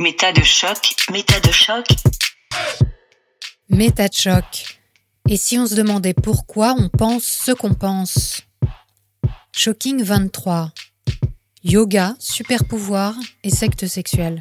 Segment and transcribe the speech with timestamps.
[0.00, 1.86] Méta de choc, méta de choc.
[3.68, 4.78] Méta de choc.
[5.28, 8.40] Et si on se demandait pourquoi on pense ce qu'on pense?
[9.52, 10.72] Shocking 23.
[11.64, 14.40] Yoga, super pouvoir et secte sexuelle.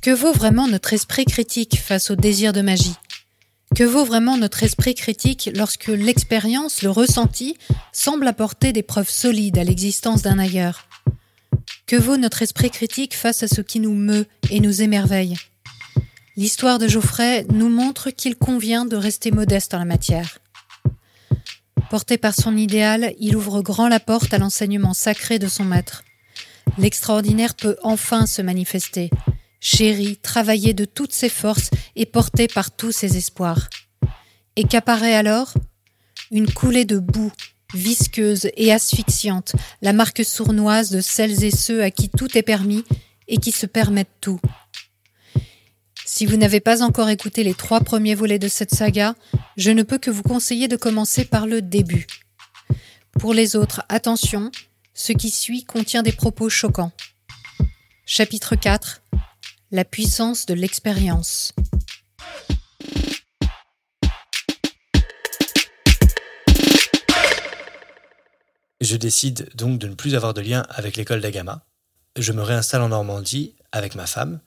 [0.00, 2.96] Que vaut vraiment notre esprit critique face au désir de magie?
[3.74, 7.58] Que vaut vraiment notre esprit critique lorsque l'expérience, le ressenti,
[7.92, 10.85] semble apporter des preuves solides à l'existence d'un ailleurs?
[11.86, 15.36] Que vaut notre esprit critique face à ce qui nous meut et nous émerveille?
[16.36, 20.40] L'histoire de Geoffrey nous montre qu'il convient de rester modeste en la matière.
[21.88, 26.02] Porté par son idéal, il ouvre grand la porte à l'enseignement sacré de son maître.
[26.76, 29.08] L'extraordinaire peut enfin se manifester,
[29.60, 33.68] chéri, travaillé de toutes ses forces et porté par tous ses espoirs.
[34.56, 35.54] Et qu'apparaît alors?
[36.32, 37.30] Une coulée de boue,
[37.74, 42.84] visqueuse et asphyxiante, la marque sournoise de celles et ceux à qui tout est permis
[43.28, 44.40] et qui se permettent tout.
[46.04, 49.14] Si vous n'avez pas encore écouté les trois premiers volets de cette saga,
[49.56, 52.06] je ne peux que vous conseiller de commencer par le début.
[53.18, 54.50] Pour les autres, attention,
[54.94, 56.92] ce qui suit contient des propos choquants.
[58.06, 59.02] Chapitre 4
[59.72, 61.52] La puissance de l'expérience.
[68.80, 71.64] Je décide donc de ne plus avoir de lien avec l'école d'Agama.
[72.16, 74.40] Je me réinstalle en Normandie avec ma femme.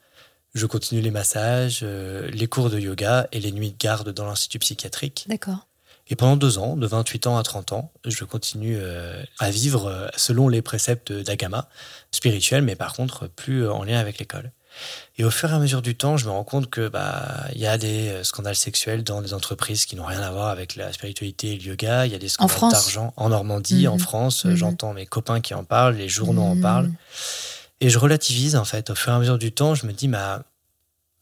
[0.53, 4.25] Je continue les massages, euh, les cours de yoga et les nuits de garde dans
[4.25, 5.25] l'institut psychiatrique.
[5.27, 5.67] D'accord.
[6.07, 9.85] Et pendant deux ans, de 28 ans à 30 ans, je continue euh, à vivre
[9.87, 11.69] euh, selon les préceptes d'Agama,
[12.11, 14.51] spirituels, mais par contre plus en lien avec l'école.
[15.17, 17.59] Et au fur et à mesure du temps, je me rends compte que bah il
[17.59, 20.93] y a des scandales sexuels dans des entreprises qui n'ont rien à voir avec la
[20.93, 22.05] spiritualité et le yoga.
[22.05, 23.99] Il y a des scandales d'argent en Normandie, en Mhm.
[23.99, 24.45] France.
[24.45, 24.55] Mhm.
[24.55, 26.61] J'entends mes copains qui en parlent, les journaux en Mhm.
[26.61, 26.91] parlent.
[27.81, 28.89] Et je relativise en fait.
[28.89, 30.43] Au fur et à mesure du temps, je me dis bah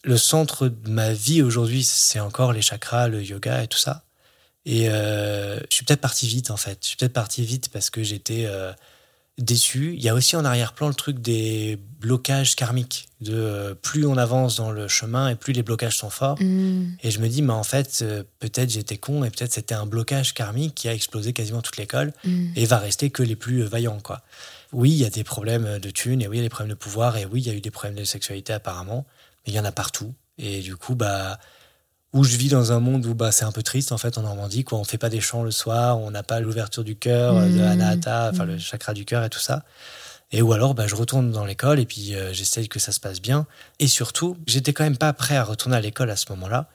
[0.03, 4.03] le centre de ma vie aujourd'hui, c'est encore les chakras, le yoga et tout ça.
[4.65, 6.77] Et euh, je suis peut-être parti vite en fait.
[6.81, 8.71] Je suis peut-être parti vite parce que j'étais euh,
[9.37, 9.93] déçu.
[9.95, 13.09] Il y a aussi en arrière-plan le truc des blocages karmiques.
[13.21, 16.41] De euh, plus on avance dans le chemin et plus les blocages sont forts.
[16.41, 16.95] Hmm.
[17.03, 19.85] Et je me dis, mais en fait, euh, peut-être j'étais con et peut-être c'était un
[19.85, 22.47] blocage karmique qui a explosé quasiment toute l'école Hmm.
[22.55, 24.21] et va rester que les plus euh, vaillants, quoi.
[24.73, 26.73] Oui, il y a des problèmes de thunes et oui, il y a des problèmes
[26.73, 29.05] de pouvoir et oui, il y a eu des problèmes de sexualité apparemment,
[29.45, 30.13] mais il y en a partout.
[30.37, 31.39] Et du coup, bah,
[32.13, 34.21] où je vis dans un monde où bah, c'est un peu triste en fait en
[34.21, 34.77] Normandie, quoi.
[34.79, 37.57] On fait pas des chants le soir, on n'a pas l'ouverture du cœur, euh, de
[37.59, 37.61] Mmh.
[37.61, 38.49] Anahata, enfin Mmh.
[38.51, 39.63] le chakra du cœur et tout ça.
[40.31, 42.99] Et ou alors, bah, je retourne dans l'école et puis euh, j'essaye que ça se
[42.99, 43.45] passe bien.
[43.79, 46.67] Et surtout, j'étais quand même pas prêt à retourner à l'école à ce moment-là.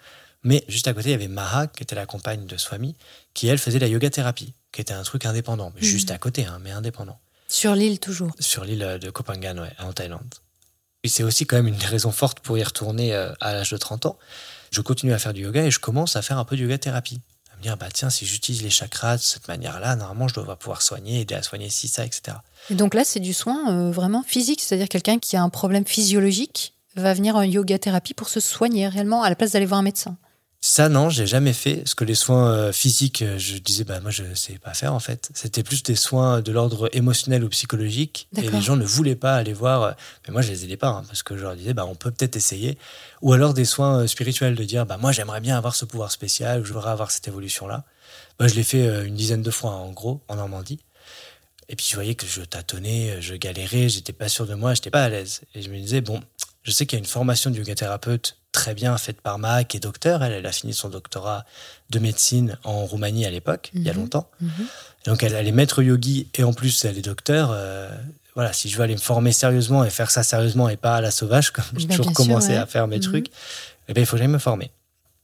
[0.44, 2.96] Mais juste à côté, il y avait Maha, qui était la compagne de Swami,
[3.34, 6.58] qui elle faisait la yoga thérapie, qui était un truc indépendant, juste à côté, hein,
[6.62, 8.32] mais indépendant, Sur l'île toujours.
[8.40, 10.34] sur l'île de Koh Phangan, ouais, en Thaïlande.
[11.04, 13.70] Et c'est aussi quand même une des raisons fortes pour y retourner euh, à l'âge
[13.70, 14.18] de 30 ans.
[14.72, 16.78] Je continue à faire du yoga et je commence à faire un peu de yoga
[16.78, 17.20] thérapie.
[17.52, 20.56] À me dire, bah tiens, si j'utilise les chakras de cette manière-là, normalement, je devrais
[20.56, 22.38] pouvoir soigner, aider à soigner ci, ça, etc.
[22.70, 25.84] Et donc là, c'est du soin euh, vraiment physique, c'est-à-dire quelqu'un qui a un problème
[25.84, 29.80] physiologique va venir en yoga thérapie pour se soigner réellement à la place d'aller voir
[29.80, 30.16] un médecin.
[30.64, 31.78] Ça, non, j'ai jamais fait.
[31.78, 34.94] Parce que les soins euh, physiques, euh, je disais, bah, moi, je sais pas faire,
[34.94, 35.28] en fait.
[35.34, 38.28] C'était plus des soins de l'ordre émotionnel ou psychologique.
[38.36, 39.82] Et les gens ne voulaient pas aller voir.
[39.82, 39.92] euh,
[40.24, 42.12] Mais moi, je les aidais pas, hein, parce que je leur disais, bah, on peut
[42.12, 42.78] peut-être essayer.
[43.22, 46.60] Ou alors des soins spirituels, de dire, bah, moi, j'aimerais bien avoir ce pouvoir spécial,
[46.60, 47.84] ou je voudrais avoir cette évolution-là.
[48.38, 50.78] Bah, je l'ai fait une dizaine de fois, en gros, en Normandie.
[51.68, 54.90] Et puis, je voyais que je tâtonnais, je galérais, j'étais pas sûr de moi, j'étais
[54.90, 55.40] pas à l'aise.
[55.56, 56.20] Et je me disais, bon,
[56.62, 59.78] je sais qu'il y a une formation de yoga thérapeute très bien faite par qui
[59.78, 60.22] est docteur.
[60.22, 61.44] Elle, elle a fini son doctorat
[61.90, 63.98] de médecine en Roumanie à l'époque, il y a Mhm.
[64.00, 64.30] longtemps.
[64.40, 64.50] Mhm.
[65.06, 67.50] Donc, elle, elle est maître yogi et en plus, elle est docteur.
[67.52, 67.90] euh,
[68.34, 71.00] voilà, si je veux aller me former sérieusement et faire ça sérieusement et pas à
[71.02, 72.56] la sauvage, comme j'ai toujours bien sûr, commencé ouais.
[72.56, 73.02] à faire mes Mhm.
[73.02, 73.26] trucs,
[73.88, 74.70] eh ben, il faut que j'aille me former.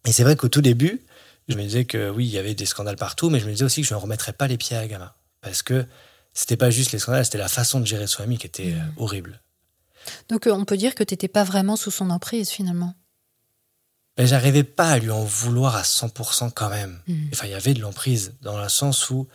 [0.04, 1.00] Et c'est vrai qu'au tout début,
[1.48, 3.64] je me disais que oui, il y avait des scandales partout, mais je me disais
[3.64, 5.14] aussi que je ne remettrais pas les pieds à Gama.
[5.40, 5.86] Parce que
[6.34, 9.40] c'était pas juste les scandales, c'était la façon de gérer Swami qui était euh, horrible.
[10.28, 12.94] Donc euh, on peut dire que tu n'étais pas vraiment sous son emprise finalement.
[14.18, 16.98] Mais j'arrivais pas à lui en vouloir à 100% quand même.
[17.06, 17.30] Mhm.
[17.32, 19.28] Enfin, il y avait de l'emprise, dans le sens où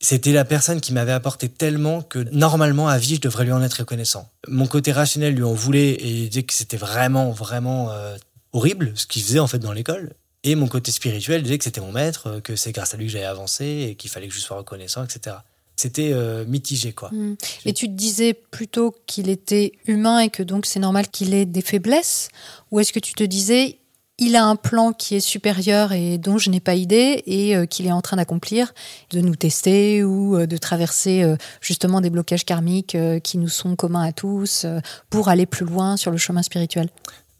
[0.00, 3.62] c'était la personne qui m'avait apporté tellement que normalement, à vie, je devrais lui en
[3.62, 4.28] être reconnaissant.
[4.48, 8.16] Mon côté rationnel lui en voulait et il disait que c'était vraiment, vraiment euh,
[8.52, 10.14] horrible ce qu'il faisait en fait dans l'école.
[10.44, 13.12] Et mon côté spirituel disait que c'était mon maître, que c'est grâce à lui que
[13.12, 15.36] j'avais avancé et qu'il fallait que je sois reconnaissant, etc.
[15.82, 17.10] C'était euh, mitigé, quoi.
[17.12, 17.36] Mm.
[17.66, 21.46] Et tu te disais plutôt qu'il était humain et que donc c'est normal qu'il ait
[21.46, 22.28] des faiblesses
[22.70, 23.78] Ou est-ce que tu te disais
[24.18, 27.66] il a un plan qui est supérieur et dont je n'ai pas idée et euh,
[27.66, 28.72] qu'il est en train d'accomplir,
[29.10, 33.74] de nous tester ou euh, de traverser euh, justement des blocages karmiques qui nous sont
[33.74, 34.66] communs à tous
[35.10, 36.88] pour aller plus loin sur le chemin spirituel?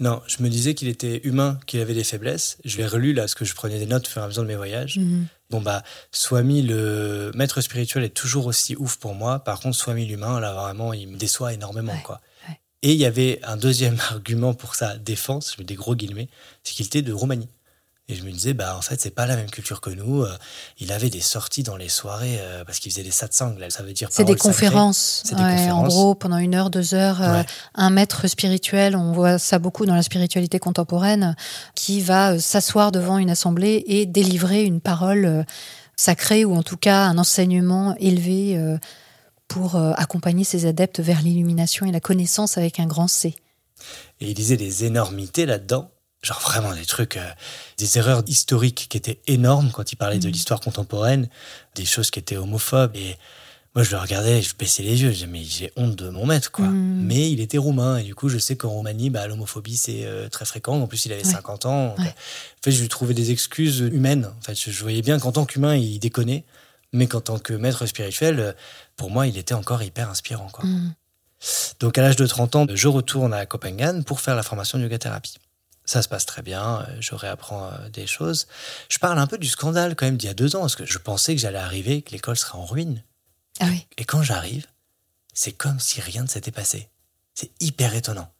[0.01, 2.59] Non, je me disais qu'il était humain, qu'il avait des faiblesses.
[2.65, 4.43] Je l'ai relu là, parce que je prenais des notes au fur et à mesure
[4.43, 4.99] de mes voyages.
[4.99, 5.27] Mhm.
[5.53, 5.83] Bon bah,
[6.13, 9.39] Swami, le maître spirituel, est toujours aussi ouf pour moi.
[9.39, 12.23] Par contre, Swami l'humain, là vraiment, il me déçoit énormément, Ouais, quoi.
[12.49, 12.59] ouais.
[12.81, 16.29] Et il y avait un deuxième argument pour sa défense, je mets des gros guillemets,
[16.65, 17.51] c'est qu'il était de Roumanie.
[18.09, 20.23] Et je me disais, bah en fait, c'est pas la même culture que nous.
[20.23, 20.37] Euh,
[20.81, 23.85] Il avait des sorties dans les soirées euh, parce qu'il faisait des satsangs, là, ça
[23.85, 25.23] veut dire C'est des conférences.
[25.25, 27.43] C'est des Ouais, En gros, pendant une heure, deux heures, euh,
[27.75, 31.37] un maître spirituel, on voit ça beaucoup dans la spiritualité contemporaine,
[31.77, 35.47] qui va s'asseoir devant une assemblée et délivrer une parole
[35.97, 38.79] sacrée ou en tout cas un enseignement élevé euh,
[39.47, 43.37] pour accompagner ses adeptes vers l'illumination et la connaissance avec un grand C.
[44.21, 45.92] Et il disait des énormités là-dedans.
[46.23, 47.31] Genre vraiment des trucs, euh,
[47.79, 50.33] des erreurs historiques qui étaient énormes quand il parlait de Mhm.
[50.33, 51.29] l'histoire contemporaine,
[51.75, 52.95] des choses qui étaient homophobes.
[52.95, 53.17] Et
[53.75, 56.25] moi, je le regardais, je baissais les yeux, je disais, mais j'ai honte de mon
[56.27, 56.67] maître, quoi.
[56.67, 57.07] Mhm.
[57.07, 60.29] Mais il était roumain, et du coup, je sais qu'en Roumanie, bah, l'homophobie, c'est euh,
[60.29, 60.81] très fréquent.
[60.81, 61.33] En plus, il avait Ouais.
[61.33, 61.89] 50 ans.
[61.89, 62.07] Donc, Ouais.
[62.07, 64.31] En fait, je lui trouvais des excuses humaines.
[64.39, 66.45] En fait, je, je voyais bien qu'en tant qu'humain, il déconnait,
[66.93, 68.53] mais qu'en tant que maître spirituel, euh,
[68.97, 70.65] pour moi, il était encore hyper inspirant, quoi.
[70.67, 70.95] Mm.
[71.81, 74.85] Donc à l'âge de 30 ans, je retourne à Copenhague pour faire la formation de
[74.85, 75.39] yoga thérapie.
[75.85, 78.47] Ça se passe très bien, euh, je réapprends euh, des choses.
[78.89, 80.87] Je parle un peu du scandale quand même d'il y a deux ans, parce que
[80.87, 83.03] je pensais que j'allais arriver, que l'école serait en ruine.
[83.61, 83.87] Ah oui.
[83.99, 84.67] Et quand j'arrive,
[85.35, 86.89] c'est comme si rien ne s'était passé.
[87.35, 88.33] C'est hyper étonnant.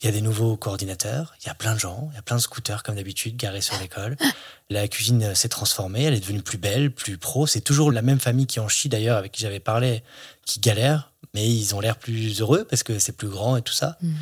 [0.00, 2.22] Il y a des nouveaux coordinateurs, il y a plein de gens, il y a
[2.22, 4.16] plein de scooters comme d'habitude garés sur l'école.
[4.70, 7.46] La cuisine euh, s'est transformée, elle est devenue plus belle, plus pro.
[7.46, 10.02] C'est toujours la même famille qui en chie d'ailleurs, avec qui j'avais parlé,
[10.46, 13.74] qui galère, mais ils ont l'air plus heureux parce que c'est plus grand et tout
[13.74, 13.98] ça.
[14.00, 14.14] Mm.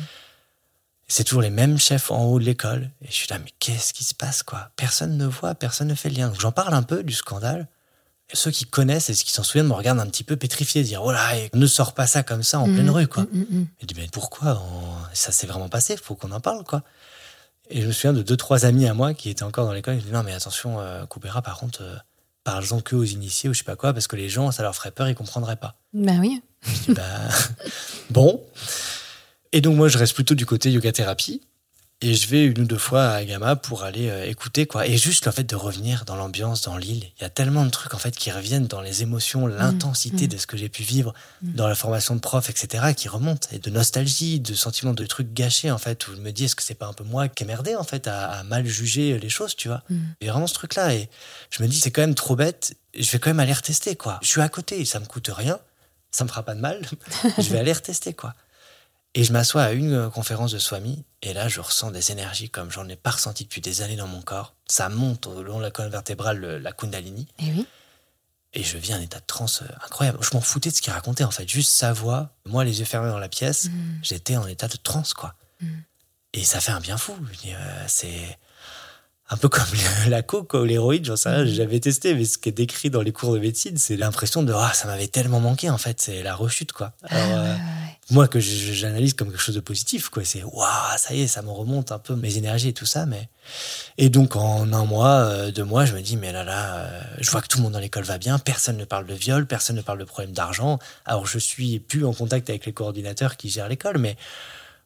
[1.11, 2.89] C'est toujours les mêmes chefs en haut de l'école.
[3.01, 4.69] Et je suis là, mais qu'est-ce qui se passe, quoi?
[4.75, 6.27] Personne ne voit, personne ne fait le lien.
[6.29, 7.67] Donc j'en parle un peu du scandale.
[8.31, 10.83] Et ceux qui connaissent et ceux qui s'en souviennent me regardent un petit peu pétrifiés,
[10.83, 13.23] dire Oh là, et ne sors pas ça comme ça en Mm, pleine rue, quoi.
[13.23, 13.67] mm, mm, mm.
[13.81, 16.83] Je dis, mais pourquoi on- Ça s'est vraiment passé, faut qu'on en parle, quoi.
[17.71, 19.95] Et je me souviens de deux, trois amis à moi qui étaient encore dans l'école.
[19.95, 21.95] Ils me disaient, non, mais attention, euh, Coupera, par contre, euh,
[22.43, 24.75] parle-en que aux initiés ou je sais pas quoi, parce que les gens, ça leur
[24.75, 25.75] ferait peur, ils comprendraient pas.
[25.93, 26.39] Ben oui.
[26.63, 27.03] Je dis, bah,
[28.11, 28.43] bon.
[29.51, 31.41] Et donc, moi, je reste plutôt du côté yoga thérapie.
[32.01, 34.87] Et je vais une ou deux fois à Agama pour aller euh, écouter, quoi.
[34.87, 37.03] Et juste le fait de revenir dans l'ambiance, dans l'île.
[37.17, 40.29] Il y a tellement de trucs, en fait, qui reviennent dans les émotions, l'intensité mm.
[40.29, 41.55] de ce que j'ai pu vivre Mm.
[41.55, 43.49] dans la formation de prof, etc., qui remontent.
[43.51, 46.55] Et de nostalgie, de sentiments de trucs gâchés, en fait, où je me dis, est-ce
[46.55, 49.19] que c'est pas un peu moi qui ai merdé, en fait, à, à mal juger
[49.19, 49.83] les choses, tu vois.
[49.89, 50.95] Il y a vraiment ce truc-là.
[50.95, 51.09] Et
[51.49, 52.77] je me dis, c'est quand même trop bête.
[52.97, 54.19] Je vais quand même aller retester, quoi.
[54.21, 55.59] Je suis à côté, ça me coûte rien.
[56.11, 56.81] Ça me fera pas de mal.
[57.37, 58.35] je vais aller retester, quoi.
[59.15, 62.49] Et je m'assois à une euh, conférence de Swami, et là, je ressens des énergies
[62.49, 64.53] comme j'en ai pas ressenti depuis des années dans mon corps.
[64.67, 67.65] Ça monte au long de la colonne vertébrale, le- la Kundalini, Et oui.
[68.53, 70.19] et je vis un état de transe euh, incroyable.
[70.21, 71.49] Je m'en foutais de ce qu'il racontait, en fait.
[71.49, 73.99] Juste sa voix, moi, les yeux fermés dans la pièce, Mm.
[74.03, 75.33] j'étais en état de transe, quoi.
[75.59, 75.67] Mm.
[76.33, 77.15] Et ça fait un bien fou.
[77.47, 78.37] Euh, c'est
[79.31, 79.65] un peu comme
[80.07, 82.91] la coke ou l'héroïne, j'en sais rien, j'ai jamais testé, mais ce qui est décrit
[82.91, 85.99] dans les cours de médecine, c'est l'impression de ah, ça m'avait tellement manqué en fait,
[85.99, 86.93] c'est la rechute quoi.
[87.05, 87.88] Alors, Ah, euh, ouais, ouais.
[88.11, 91.41] Moi que j'analyse comme quelque chose de positif quoi, c'est waouh, ça y est, ça
[91.41, 93.29] me remonte un peu mes énergies et tout ça, mais
[93.97, 97.01] et donc en un mois, euh, deux mois, je me dis mais là là, euh,
[97.19, 99.45] je vois que tout le monde dans l'école va bien, personne ne parle de viol,
[99.45, 100.79] personne ne parle de problème d'argent.
[101.05, 104.17] Alors je suis plus en contact avec les coordinateurs qui gèrent l'école, mais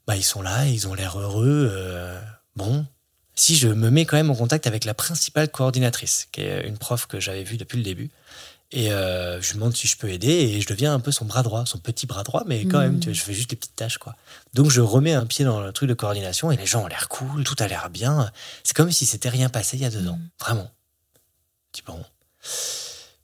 [0.07, 1.69] bah ils sont là, ils ont l'air heureux.
[1.71, 2.19] euh,
[2.55, 2.85] bon,
[3.35, 6.77] si je me mets quand même en contact avec la principale coordinatrice, qui est une
[6.77, 8.09] prof que j'avais vue depuis le début.
[8.75, 11.25] Et euh, je lui demande si je peux aider et je deviens un peu son
[11.25, 13.55] bras droit, son petit bras droit, mais quand même, tu vois, je fais juste des
[13.55, 14.15] petites tâches, quoi.
[14.55, 17.07] Donc je remets un pied dans le truc de coordination et les gens ont l'air
[17.07, 18.31] cool, tout a l'air bien.
[18.63, 20.29] C'est comme si c'était rien passé il y a deux ans, Mhm.
[20.39, 20.71] vraiment.
[21.71, 22.03] Dis, bon.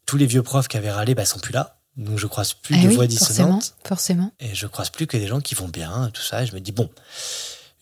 [0.05, 2.75] Tous les vieux profs qui avaient râlé bah, sont plus là, donc je croise plus
[2.77, 4.31] Eh de oui, voix forcément, dissonantes forcément.
[4.39, 6.43] et je croise plus que des gens qui vont bien, tout ça.
[6.43, 6.89] Et je me dis, bon,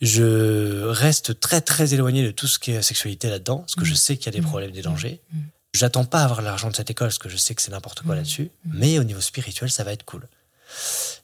[0.00, 3.84] je reste très très éloigné de tout ce qui est sexualité là-dedans, parce que Mm.
[3.84, 4.48] je sais qu'il y a des Mm.
[4.48, 5.20] problèmes, des dangers.
[5.32, 5.38] Mm.
[5.74, 8.14] J'attends pas avoir l'argent de cette école, parce que je sais que c'est n'importe quoi
[8.14, 8.18] Mm.
[8.18, 8.50] là-dessus.
[8.72, 10.26] Mais au niveau spirituel, ça va être cool.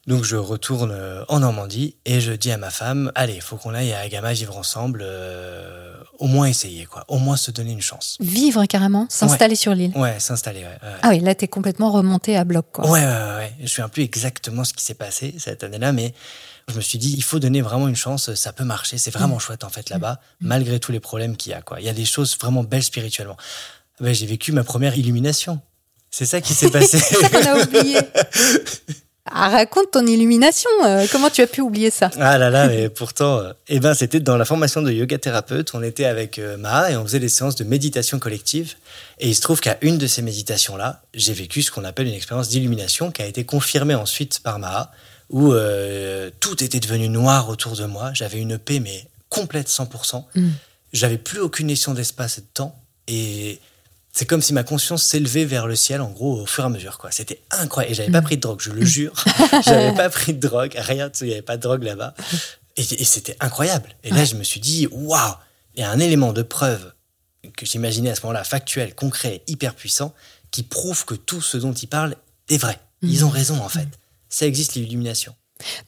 [0.07, 3.75] Donc je retourne euh, en Normandie et je dis à ma femme, allez, faut qu'on
[3.75, 7.81] aille à Agama vivre ensemble, euh, au moins essayer, quoi, au moins se donner une
[7.83, 8.17] chance.
[8.21, 9.93] Vivre carrément, s'installer sur l'île.
[9.97, 10.79] Ouais, s'installer, ouais.
[10.83, 10.95] ouais.
[11.03, 12.89] Ah oui, là, t'es complètement remonté à bloc, quoi.
[12.91, 13.53] Ouais, ouais, ouais.
[13.59, 16.15] Je me souviens plus exactement ce qui s'est passé cette année-là, mais
[16.69, 19.39] je me suis dit, il faut donner vraiment une chance, ça peut marcher, c'est vraiment
[19.39, 21.61] chouette en fait là-bas, malgré tous les problèmes qu'il y a.
[21.63, 21.81] Quoi.
[21.81, 23.37] Il y a des choses vraiment belles spirituellement.
[24.01, 25.61] Ben, j'ai vécu ma première illumination.
[26.11, 26.99] C'est ça qui s'est passé.
[27.33, 27.99] On a oublié.
[29.27, 30.69] Ah, raconte ton illumination.
[30.85, 32.11] euh, comment tu as pu oublier ça?
[32.21, 35.75] Ah là là, mais pourtant, euh, eh ben, c'était dans la formation de yoga thérapeute.
[35.75, 38.75] On était avec euh, Maha et on faisait des séances de méditation collective.
[39.19, 42.15] Et il se trouve qu'à une de ces méditations-là, j'ai vécu ce qu'on appelle une
[42.15, 44.93] expérience d'illumination qui a été confirmée ensuite par Maha,
[45.31, 48.11] où euh, tout était devenu noir autour de moi.
[48.13, 50.23] J'avais une paix, mais complète 100%.
[50.35, 50.49] Mm.
[50.93, 52.79] J'avais plus aucune notion d'espace et de temps.
[53.09, 53.59] Et
[54.15, 56.71] c'est comme si ma conscience s'élevait vers le ciel, en gros, au fur et à
[56.71, 56.99] mesure.
[56.99, 57.11] quoi.
[57.11, 57.93] C'était incroyable.
[57.93, 59.13] Et j'avais pas pris de drogue, je le jure.
[59.65, 62.15] j'avais pas pris de drogue, rien il n'y avait pas de drogue là-bas.
[62.77, 63.89] Et, et c'était incroyable.
[64.05, 65.35] Et là, je me suis dit, waouh,
[65.75, 66.93] il y a un élément de preuve
[67.57, 70.15] que j'imaginais à ce moment-là, factuel, concret, hyper puissant,
[70.53, 72.15] qui prouve que tout ce dont ils parlent
[72.49, 72.79] est vrai.
[73.03, 73.89] Ils ont raison, en fait.
[74.29, 75.35] Ça existe, l'illumination.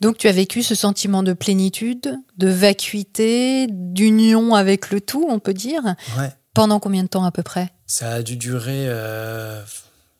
[0.00, 5.38] Donc tu as vécu ce sentiment de plénitude, de vacuité, d'union avec le tout, on
[5.38, 5.82] peut dire.
[6.18, 6.30] Ouais.
[6.54, 7.72] Pendant combien de temps à peu près?
[7.86, 9.62] Ça a dû durer, euh,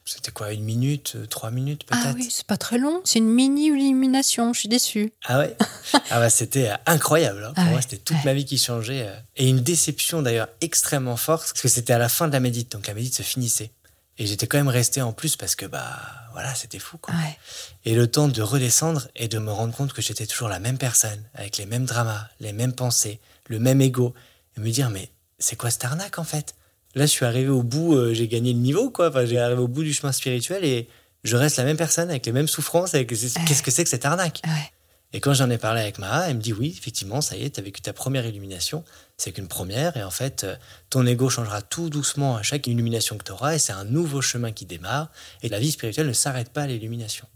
[0.04, 2.06] c'était quoi, une minute, euh, trois minutes peut-être?
[2.06, 3.00] Ah oui, c'est pas très long.
[3.04, 4.52] C'est une mini illumination.
[4.52, 5.12] Je suis déçue.
[5.24, 5.56] Ah ouais?
[6.10, 7.44] Ah bah c'était euh, incroyable.
[7.44, 7.52] hein.
[7.54, 8.22] Pour Ah moi, ouais, c'était toute ouais.
[8.24, 9.08] ma vie qui changeait.
[9.36, 12.70] Et une déception d'ailleurs extrêmement forte, parce que c'était à la fin de la médite,
[12.72, 13.70] donc la médite se finissait.
[14.18, 15.98] Et j'étais quand même resté en plus parce que, bah
[16.32, 17.14] voilà, c'était fou quoi.
[17.14, 17.38] Ouais.
[17.84, 20.78] Et le temps de redescendre et de me rendre compte que j'étais toujours la même
[20.78, 24.14] personne, avec les mêmes dramas, les mêmes pensées, le même ego,
[24.56, 26.54] et me dire, mais c'est quoi cette arnaque en fait?
[26.96, 29.10] Là, je suis arrivé au bout, euh, j'ai gagné le niveau, quoi.
[29.10, 30.88] Enfin, j'ai arrivé au bout du chemin spirituel et
[31.24, 32.94] je reste la même personne, avec les mêmes souffrances.
[32.94, 33.08] Avec...
[33.08, 34.40] Qu'est-ce que c'est que cette arnaque?
[34.46, 34.72] Ouais.
[35.12, 37.50] Et quand j'en ai parlé avec Maha, elle me dit, oui, effectivement, ça y est,
[37.50, 38.82] tu as vécu ta première illumination.
[39.18, 40.56] C'est qu'une première, et en fait, euh,
[40.88, 44.22] ton ego changera tout doucement à chaque illumination que tu auras, et c'est un nouveau
[44.22, 45.10] chemin qui démarre,
[45.42, 47.26] et la vie spirituelle ne s'arrête pas à l'illumination.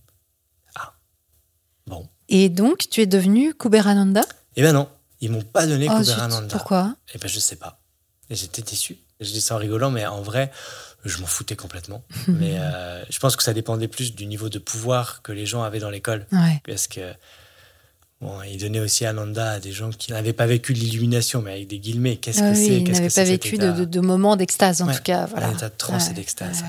[0.74, 0.94] Ah.
[1.86, 2.08] Bon.
[2.28, 4.22] Et donc tu es devenu Kuberananda
[4.56, 4.88] Eh ben non,
[5.20, 6.48] ils m'ont pas donné Oh, Kuberananda.
[6.48, 6.96] Pourquoi?
[7.14, 7.80] Eh ben je sais pas.
[8.30, 8.98] Et j'étais déçu.
[9.20, 10.50] Je dis ça en rigolant, mais en vrai,
[11.04, 12.02] je m'en foutais complètement.
[12.28, 15.62] mais euh, je pense que ça dépendait plus du niveau de pouvoir que les gens
[15.62, 16.26] avaient dans l'école.
[16.32, 16.60] Ouais.
[16.66, 17.12] Parce que,
[18.20, 21.68] bon, ils donnaient aussi Ananda à des gens qui n'avaient pas vécu l'illumination, mais avec
[21.68, 22.16] des guillemets.
[22.16, 22.76] Qu'est-ce Ah que oui, c'est?
[22.78, 23.72] il Qu'est-ce n'avait que pas vécu de, état?
[23.72, 25.26] de, de moments d'extase, en Ouais, tout cas.
[25.26, 25.48] Voilà.
[25.48, 26.62] un état de transe et d'extase.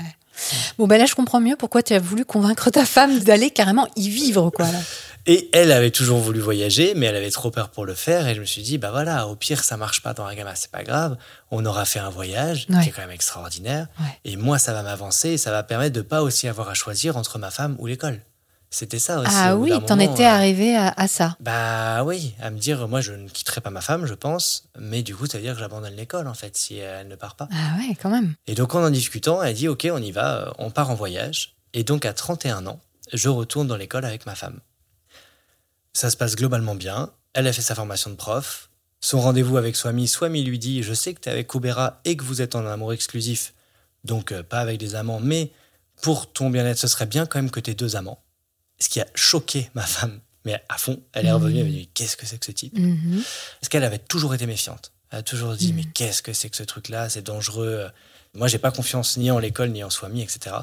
[0.78, 3.86] Bon, ben là, je comprends mieux pourquoi tu as voulu convaincre ta femme d'aller carrément
[3.96, 4.66] y vivre, quoi.
[4.66, 4.78] Là.
[5.26, 8.26] Et elle avait toujours voulu voyager, mais elle avait trop peur pour le faire.
[8.26, 10.50] Et je me suis dit, bah voilà, au pire, ça marche pas dans la gamme,
[10.54, 11.16] c'est pas grave.
[11.50, 12.82] On aura fait un voyage Ouais.
[12.82, 13.86] qui est quand même extraordinaire.
[14.00, 14.06] Ouais.
[14.24, 17.16] Et moi, ça va m'avancer et ça va permettre de pas aussi avoir à choisir
[17.16, 18.20] entre ma femme ou l'école.
[18.74, 19.30] C'était ça aussi.
[19.34, 21.36] Ah oui, t'en étais euh, arrivé à, à ça.
[21.40, 24.64] Bah oui, à me dire, moi, je ne quitterai pas ma femme, je pense.
[24.78, 27.34] Mais du coup, ça veut dire que j'abandonne l'école, en fait, si elle ne part
[27.36, 27.48] pas.
[27.52, 28.34] Ah ouais, quand même.
[28.46, 30.94] Et donc, en en discutant, elle dit, OK, on y va, euh, on part en
[30.94, 31.54] voyage.
[31.74, 32.80] Et donc, à 31 ans,
[33.12, 34.58] je retourne dans l'école avec ma femme.
[35.92, 37.10] Ça se passe globalement bien.
[37.34, 38.68] Elle a fait sa formation de prof.
[39.00, 42.16] Son rendez-vous avec Swami, Swami lui dit, je sais que tu es avec Kubera et
[42.16, 43.52] que vous êtes en amour exclusif.
[44.04, 45.50] Donc, euh, pas avec des amants, mais
[46.02, 48.22] pour ton bien-être, ce serait bien quand même que tu aies deux amants.
[48.78, 50.20] Ce qui a choqué ma femme.
[50.44, 52.76] Mais à fond, elle est revenue, elle m'a dit, qu'est-ce que c'est que ce type?
[52.76, 53.22] Mhm.
[53.60, 54.92] parce qu'elle avait toujours été méfiante.
[55.10, 55.76] Elle a toujours dit, Mhm.
[55.76, 57.08] mais qu'est-ce que c'est que ce truc-là?
[57.08, 57.88] C'est dangereux.
[58.34, 60.56] Moi, j'ai pas confiance ni en l'école, ni en Swami, etc.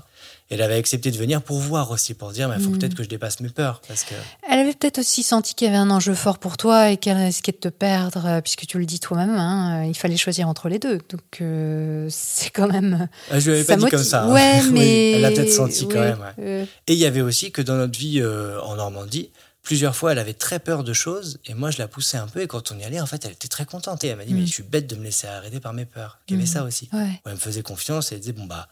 [0.50, 2.80] Et elle avait accepté de venir pour voir aussi, pour dire, mais il faut Mhm.
[2.80, 3.80] peut-être que je dépasse mes peurs.
[3.88, 4.16] Parce que,
[4.50, 7.18] Elle avait peut-être aussi senti qu'il y avait un enjeu fort pour toi et qu'elle
[7.18, 10.48] risquait de te perdre, euh, puisque tu le dis toi-même, hein, euh, il fallait choisir
[10.48, 10.98] entre les deux.
[11.10, 13.08] Donc euh, c'est quand même.
[13.30, 14.10] Ah, je lui avais ça pas dit comme motive.
[14.10, 14.24] ça.
[14.24, 14.62] hein.
[14.74, 16.20] Oui, elle l'a peut-être senti quand même.
[16.20, 16.44] ouais.
[16.44, 19.30] euh, Et il y avait aussi que dans notre vie en Normandie,
[19.62, 21.40] plusieurs fois, elle avait très peur de choses.
[21.46, 22.42] Et moi, je la poussais un peu.
[22.42, 24.04] Et quand on y allait, en fait, elle était très contente.
[24.04, 26.20] Et elle m'a dit, mais je suis bête de me laisser arrêter par mes peurs.
[26.28, 26.90] Il y avait ça aussi.
[26.94, 27.22] ouais.
[27.26, 28.68] elle me faisait confiance et elle disait bon bah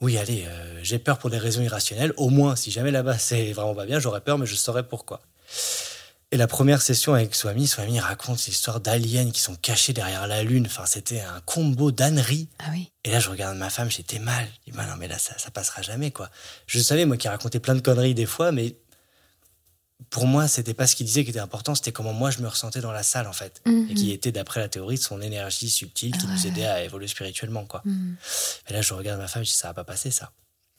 [0.00, 3.52] oui allez euh, j'ai peur pour des raisons irrationnelles au moins si jamais là-bas c'est
[3.52, 5.20] vraiment pas bien j'aurais peur mais je saurais pourquoi
[6.30, 10.26] et la première session avec Swami Swami raconte ces histoires d'aliens qui sont cachés derrière
[10.28, 12.92] la lune enfin c'était un combo d'âneries Ah oui.
[13.04, 15.36] et là je regarde ma femme j'étais mal je dis bah non mais là ça,
[15.38, 16.30] ça passera jamais quoi
[16.68, 18.76] je savais moi qui racontais plein de conneries des fois mais
[20.10, 22.48] pour moi c'était pas ce qu'il disait qui était important c'était comment moi je me
[22.48, 23.86] ressentais dans la salle en fait Mhm.
[23.90, 27.64] et qui était d'après la théorie son énergie subtile qui nous aidait à évoluer spirituellement
[27.64, 28.16] quoi Mhm.
[28.68, 30.30] et là, je regarde ma femme, je dis, ça va pas passer, ça.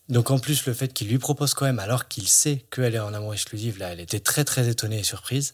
[0.08, 3.00] Donc, en plus, le fait qu'il lui propose quand même, alors qu'il sait qu'elle est
[3.00, 5.52] en amour exclusif, là, elle était très, très étonnée et surprise.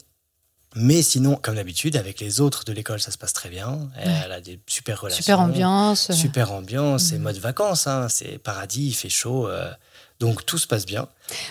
[0.75, 3.89] Mais sinon, comme d'habitude, avec les autres de l'école, ça se passe très bien.
[3.97, 5.21] Elle a des super relations.
[5.23, 6.11] Super ambiance.
[6.13, 7.23] Super ambiance, c'est Mhm.
[7.23, 9.47] mode vacances, hein, c'est paradis, il fait chaud.
[9.49, 9.69] euh,
[10.19, 11.07] donc, tout se passe bien.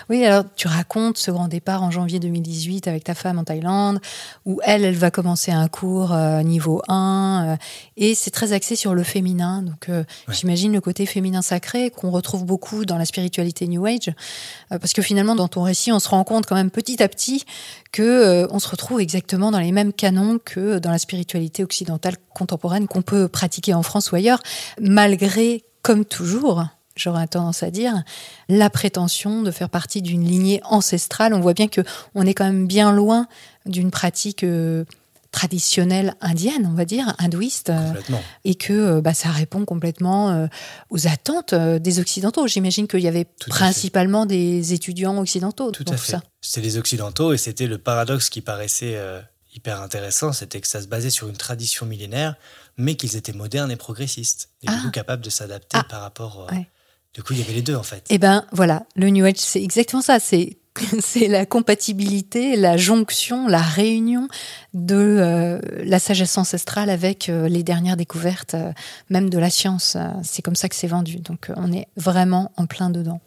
[0.09, 3.99] Oui, alors tu racontes ce grand départ en janvier 2018 avec ta femme en Thaïlande,
[4.45, 7.55] où elle, elle va commencer un cours euh, niveau 1, euh,
[7.97, 9.61] et c'est très axé sur le féminin.
[9.61, 10.33] Donc euh, Ouais.
[10.33, 14.11] j'imagine le côté féminin sacré qu'on retrouve beaucoup dans la spiritualité New Age,
[14.69, 17.45] parce que finalement dans ton récit, on se rend compte quand même petit à petit
[17.91, 22.87] que on se retrouve exactement dans les mêmes canons que dans la spiritualité occidentale contemporaine
[22.87, 24.41] qu'on peut pratiquer en France ou ailleurs,
[24.81, 26.65] malgré, comme toujours,
[26.95, 28.03] j'aurais tendance à dire,
[28.49, 31.33] la prétention de faire partie d'une lignée ancestrale.
[31.33, 31.81] On voit bien que
[32.15, 33.27] on est quand même bien loin
[33.65, 34.85] d'une pratique euh,
[35.31, 37.93] traditionnelle indienne, on va dire, hindouiste, euh,
[38.45, 40.47] et que euh, bah, ça répond complètement euh,
[40.89, 42.47] aux attentes des Occidentaux.
[42.47, 46.15] J'imagine qu'il y avait Tout principalement des étudiants occidentaux Tout à fait.
[46.41, 49.19] C'était les Occidentaux et c'était le paradoxe qui paraissait euh,
[49.53, 52.35] hyper intéressant, c'était que ça se basait sur une tradition millénaire,
[52.77, 54.81] mais qu'ils étaient modernes et progressistes, et du Ah.
[54.83, 55.83] coup capables de s'adapter Ah.
[55.89, 56.47] par rapport.
[56.49, 56.67] euh, Ouais.
[57.15, 58.05] Du coup, il y avait les deux en fait.
[58.09, 60.19] Eh ben voilà, le New Age, c'est exactement ça.
[60.19, 60.57] C'est
[60.99, 64.27] c'est la compatibilité, la jonction, la réunion
[64.73, 68.71] de euh, la sagesse ancestrale avec euh, les dernières découvertes, euh,
[69.09, 69.97] même de la science.
[70.23, 71.17] C'est comme ça que c'est vendu.
[71.17, 73.21] Donc on est vraiment en plein dedans.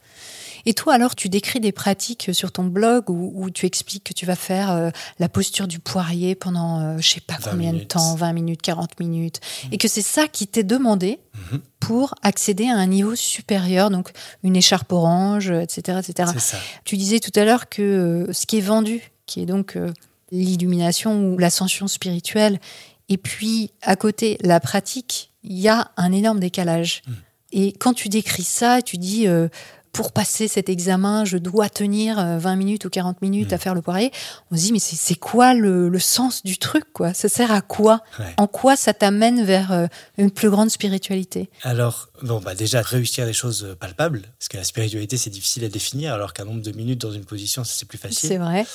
[0.68, 4.12] Et toi, alors, tu décris des pratiques sur ton blog où, où tu expliques que
[4.12, 7.72] tu vas faire euh, la posture du poirier pendant, euh, je sais pas 20 combien
[7.72, 9.40] de temps, 20 minutes, 40 minutes,
[9.72, 11.18] et que c'est ça qui t'est demandé
[11.50, 11.60] Mhm.
[11.80, 14.10] pour accéder à un niveau supérieur, donc
[14.42, 16.30] une écharpe orange, etc., etc.
[16.34, 16.58] C'est ça.
[16.84, 19.92] Tu disais tout à l'heure que euh, ce qui est vendu, qui est donc euh,
[20.30, 22.60] l'illumination ou l'ascension spirituelle,
[23.08, 27.02] et puis à côté la pratique, il y a un énorme décalage.
[27.06, 27.12] Mm.
[27.50, 29.48] Et quand tu décris ça, tu dis euh,
[29.92, 33.54] pour passer cet examen, je dois tenir euh, 20 minutes ou 40 minutes Mm.
[33.54, 34.12] à faire le poirier.
[34.50, 37.14] On se dit mais c'est c'est quoi le, le sens du truc quoi?
[37.14, 38.00] Ça sert à quoi?
[38.18, 38.34] Ouais.
[38.36, 39.86] En quoi ça t'amène vers euh,
[40.18, 41.50] une plus grande spiritualité?
[41.62, 45.64] Alors, bon, bah déjà, réussir des choses euh, palpables, parce que la spiritualité, c'est difficile
[45.64, 48.28] à définir, alors qu'un nombre de minutes dans une position, c'est plus facile.
[48.28, 48.66] C'est vrai.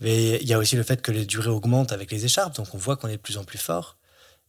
[0.00, 2.74] Mais il y a aussi le fait que les durées augmentent avec les écharpes, donc
[2.74, 3.96] on voit qu'on est de plus en plus fort.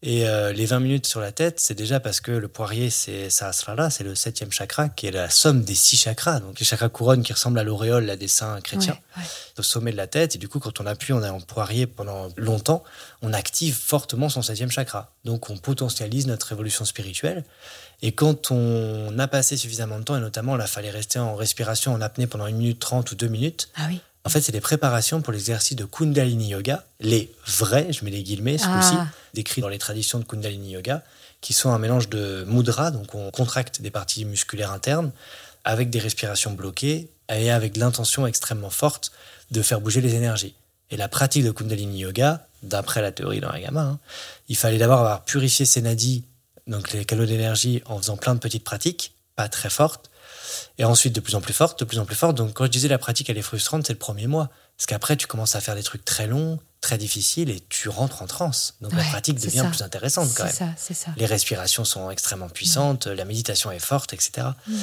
[0.03, 3.29] Et euh, les 20 minutes sur la tête, c'est déjà parce que le poirier, c'est
[3.29, 6.39] Sahasrara, c'est le septième chakra, qui est la somme des six chakras.
[6.39, 9.29] Donc les chakras couronnes qui ressemblent à l'auréole, là, des saints chrétiens, Ouais, ouais.
[9.59, 10.33] au sommet de la tête.
[10.35, 12.83] Et du coup, quand on appuie, on est en poirier pendant longtemps,
[13.21, 15.13] on active fortement son septième chakra.
[15.23, 17.43] Donc on potentialise notre évolution spirituelle.
[18.01, 21.93] Et quand on a passé suffisamment de temps, et notamment là, fallait rester en respiration
[21.93, 24.01] en apnée pendant une minute trente ou deux minutes, Ah oui.
[24.25, 28.23] En fait, c'est des préparations pour l'exercice de Kundalini Yoga, les vrais, je mets les
[28.23, 28.77] guillemets, ce Ah.
[28.79, 28.95] coup-ci,
[29.33, 31.03] décrits dans les traditions de Kundalini Yoga,
[31.41, 35.11] qui sont un mélange de mudra, donc on contracte des parties musculaires internes,
[35.63, 39.11] avec des respirations bloquées et avec l'intention extrêmement forte
[39.49, 40.53] de faire bouger les énergies.
[40.91, 43.99] Et la pratique de Kundalini Yoga, d'après la théorie dans la gamma, hein,
[44.49, 46.25] il fallait d'abord avoir purifié ses nadis,
[46.67, 50.10] donc les canaux d'énergie, en faisant plein de petites pratiques, pas très fortes,
[50.77, 52.35] et ensuite de plus en plus forte, de plus en plus forte.
[52.35, 54.49] Donc quand je disais la pratique elle est frustrante, c'est le premier mois.
[54.77, 58.23] Parce qu'après tu commences à faire des trucs très longs, très difficiles et tu rentres
[58.23, 58.73] en transe.
[58.81, 59.65] Donc la pratique c'est devient ça.
[59.65, 60.73] plus intéressante quand C'est même.
[60.75, 61.11] ça, c'est ça.
[61.17, 64.47] Les respirations sont extrêmement puissantes, la méditation est forte, etc.
[64.67, 64.73] Mm.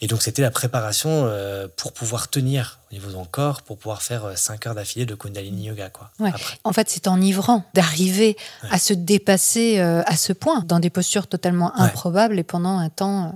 [0.00, 3.78] Et donc c'était la préparation euh, pour pouvoir tenir au niveau de ton corps, pour
[3.78, 5.90] pouvoir faire 5 heures d'affilée de Kundalini Yoga.
[5.90, 6.30] Quoi, Ouais.
[6.62, 8.68] En fait, c'est enivrant d'arriver Ouais.
[8.70, 12.90] à se dépasser euh, à ce point, dans des postures totalement improbables et pendant un
[12.90, 13.32] temps euh.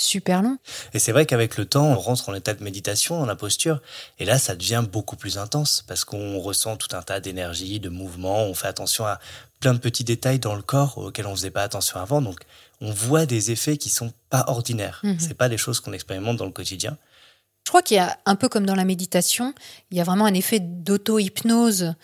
[0.00, 0.58] Super long.
[0.94, 3.80] Et c'est vrai qu'avec le temps, on rentre en état de méditation dans la posture,
[4.18, 7.88] et là, ça devient beaucoup plus intense parce qu'on ressent tout un tas d'énergie, de
[7.88, 9.18] mouvements, on fait attention à
[9.60, 12.40] plein de petits détails dans le corps auxquels on faisait pas attention avant, donc
[12.80, 15.00] on voit des effets qui sont pas ordinaires.
[15.02, 15.18] Mhm.
[15.18, 16.96] C'est pas des choses qu'on expérimente dans le quotidien.
[17.64, 19.52] Je crois qu'il y a un peu comme dans la méditation,
[19.90, 21.94] il y a vraiment un effet d'auto-hypnose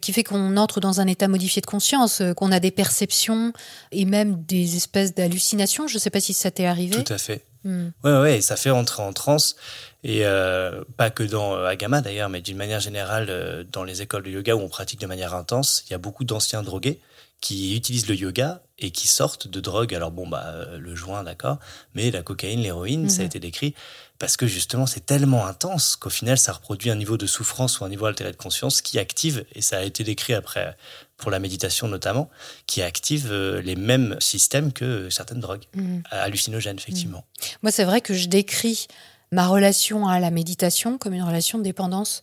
[0.00, 3.52] qui fait qu'on entre dans un état modifié de conscience, euh, qu'on a des perceptions
[3.90, 5.88] et même des espèces d'hallucinations.
[5.88, 7.02] Je ne sais pas si ça t'est arrivé.
[7.02, 7.44] Tout à fait.
[7.64, 7.90] Hmm.
[8.02, 9.54] Ouais, ouais, et ça fait entrer en transe,
[10.02, 14.02] et euh, pas que dans euh, Agama d'ailleurs, mais d'une manière générale, euh, dans les
[14.02, 16.98] écoles de yoga où on pratique de manière intense, il y a beaucoup d'anciens drogués
[17.40, 19.94] qui utilisent le yoga et qui sortent de drogue.
[19.94, 21.58] Alors bon, bah, euh, le joint, d'accord,
[21.94, 23.26] mais la cocaïne, l'héroïne, ça a Mhm.
[23.26, 23.74] été décrit,
[24.22, 27.84] parce que justement, c'est tellement intense qu'au final, ça reproduit un niveau de souffrance ou
[27.84, 30.76] un niveau altéré de conscience qui active, et ça a été décrit après
[31.16, 32.30] pour la méditation notamment,
[32.68, 36.02] qui active euh, les mêmes systèmes que certaines drogues, Hmm.
[36.12, 37.24] hallucinogènes, effectivement.
[37.64, 38.86] Moi, c'est vrai que je décris
[39.32, 42.20] ma relation à la méditation comme une relation de dépendance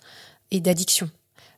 [0.51, 1.09] et d'addiction.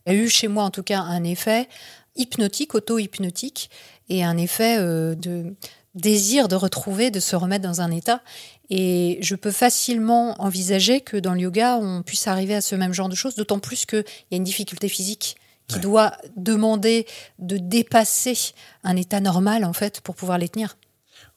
[0.08, 1.70] Il y a eu chez moi, en tout cas, un effet
[2.16, 3.70] hypnotique, auto-hypnotique,
[4.10, 5.54] et un effet euh, de
[5.96, 8.22] désir de retrouver, de se remettre dans un état.
[8.70, 12.94] Et je peux facilement envisager que dans le yoga, on puisse arriver à ce même
[12.94, 15.36] genre de choses, d'autant plus qu'il y a une difficulté physique
[15.68, 15.82] qui Ouais.
[15.82, 17.06] doit demander
[17.40, 18.38] de dépasser
[18.84, 20.78] un état normal, en fait, pour pouvoir les tenir.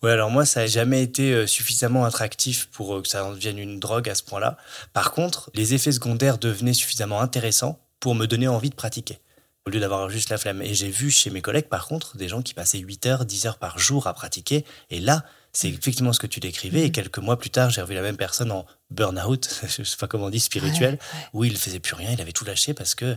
[0.02, 3.32] Ouais, alors moi, ça n'a jamais été euh, suffisamment attractif pour euh, que ça en
[3.32, 4.56] devienne une drogue à ce point-là.
[4.92, 9.18] Par contre, les effets secondaires devenaient suffisamment intéressants pour me donner envie de pratiquer,
[9.66, 10.60] au lieu d'avoir juste la flemme.
[10.62, 13.46] Et j'ai vu chez mes collègues, par contre, des gens qui passaient 8 heures, 10
[13.46, 14.64] heures par jour à pratiquer.
[14.90, 16.82] Et là, c'est effectivement ce que tu décrivais.
[16.84, 20.06] Et quelques mois plus tard, j'ai revu la même personne en burn-out, je sais pas
[20.06, 21.28] comment on dit, spirituel, Ouais, ouais.
[21.32, 23.16] où il faisait plus rien, il avait tout lâché parce que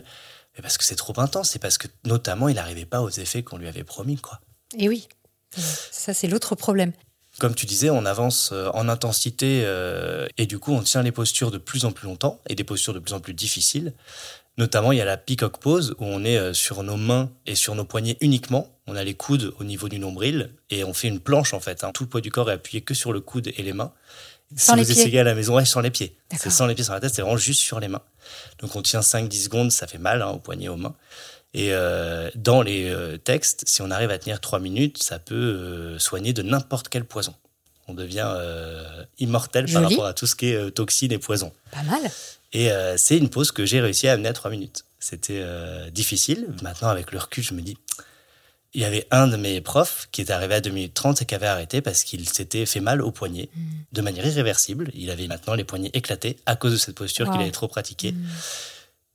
[0.62, 3.58] parce que c'est trop intense et parce que notamment il n'arrivait pas aux effets qu'on
[3.58, 4.40] lui avait promis quoi.
[4.76, 5.06] Et oui,
[5.56, 6.92] ça c'est l'autre problème.
[7.38, 11.12] Comme tu disais, on avance euh, en intensité euh, et du coup, on tient les
[11.12, 13.94] postures de plus en plus longtemps et des postures de plus en plus difficiles.
[14.58, 17.54] Notamment, il y a la peacock pose où on est euh, sur nos mains et
[17.54, 18.68] sur nos poignets uniquement.
[18.86, 21.84] On a les coudes au niveau du nombril et on fait une planche en fait.
[21.84, 21.92] hein.
[21.94, 23.92] Tout le poids du corps est appuyé que sur le coude et les mains.
[24.56, 25.02] Sans si les vous pieds.
[25.02, 26.16] essayez à la maison, ouais, sans les pieds.
[26.36, 28.00] C'est sans les pieds sur la tête, c'est vraiment juste sur les mains.
[28.60, 30.94] Donc on tient 5-10 secondes, ça fait mal hein, aux poignets, aux mains.
[31.54, 35.34] Et euh, dans les euh, textes, si on arrive à tenir 3 minutes, ça peut
[35.34, 37.34] euh, soigner de n'importe quel poison.
[37.88, 38.34] On devient
[39.18, 41.52] immortel par rapport à tout ce qui est toxines et poisons.
[41.70, 42.02] Pas mal.
[42.52, 44.84] Et euh, c'est une pause que j'ai réussi à amener à 3 minutes.
[45.00, 46.46] C'était euh, difficile.
[46.62, 47.76] Maintenant, avec le recul, je me dis,
[48.74, 51.24] il y avait un de mes profs qui était arrivé à 2 minutes 30 et
[51.24, 53.60] qui avait arrêté parce qu'il s'était fait mal au poignet Mm.
[53.92, 54.90] de manière irréversible.
[54.94, 57.32] Il avait maintenant les poignets éclatés à cause de cette posture Wow.
[57.32, 58.12] qu'il avait trop pratiquée.
[58.12, 58.26] Mm.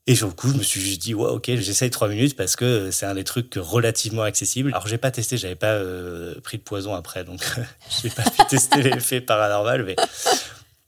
[0.06, 2.56] Et sur le coup, je me suis juste dit, ouais, ok, j'essaye 3 minutes parce
[2.58, 4.72] que c'est un des trucs relativement accessibles.
[4.74, 7.42] Alors, j'ai pas testé, j'avais pas euh, pris de poison après, donc
[8.04, 9.96] j'ai pas pu tester l'effet paranormal, mais.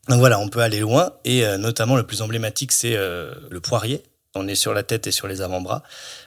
[0.10, 3.60] Donc voilà, on peut aller loin, et euh, notamment le plus emblématique, c'est euh, le
[3.60, 4.04] poirier.
[4.38, 5.82] On est sur la tête et sur les avant-bras.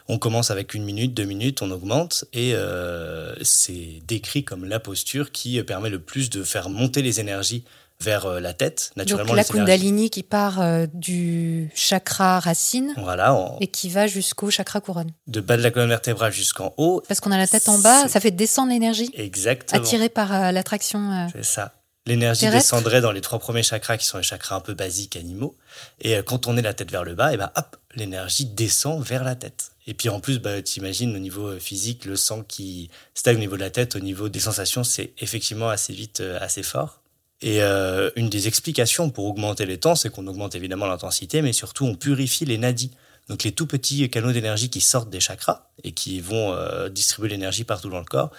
[0.08, 4.80] On commence avec une minute, deux minutes, on augmente, et euh, c'est décrit comme la
[4.80, 7.64] posture qui permet le plus de faire monter les énergies
[8.00, 8.92] vers la tête.
[8.96, 14.50] Naturellement, Donc la Kundalini qui part euh, du chakra racine Voilà, et qui va jusqu'au
[14.50, 15.10] chakra couronne.
[15.26, 17.02] de bas de la colonne vertébrale jusqu'en haut.
[17.08, 19.82] Parce qu'on a la tête en bas, ça fait descendre l'énergie, Exactement.
[19.82, 21.28] attirée par euh, l'attraction.
[21.32, 21.74] C'est ça.
[22.08, 25.56] L'énergie descendrait dans les trois premiers chakras qui sont les chakras un peu basiques animaux.
[26.00, 29.02] Et euh, quand on est la tête vers le bas, et ben hop, l'énergie descend
[29.02, 29.72] vers la tête.
[29.86, 33.40] Et puis en plus, bah, t'imagines au niveau euh, physique, le sang qui stagne au
[33.40, 37.00] niveau de la tête, au niveau des sensations, c'est effectivement assez vite, euh, assez fort.
[37.40, 41.52] Et euh, une des explications pour augmenter les temps, c'est qu'on augmente évidemment l'intensité, mais
[41.52, 42.90] surtout on purifie les nadis.
[43.28, 47.28] Donc les tout petits canaux d'énergie qui sortent des chakras et qui vont euh, distribuer
[47.28, 48.30] l'énergie partout dans le corps.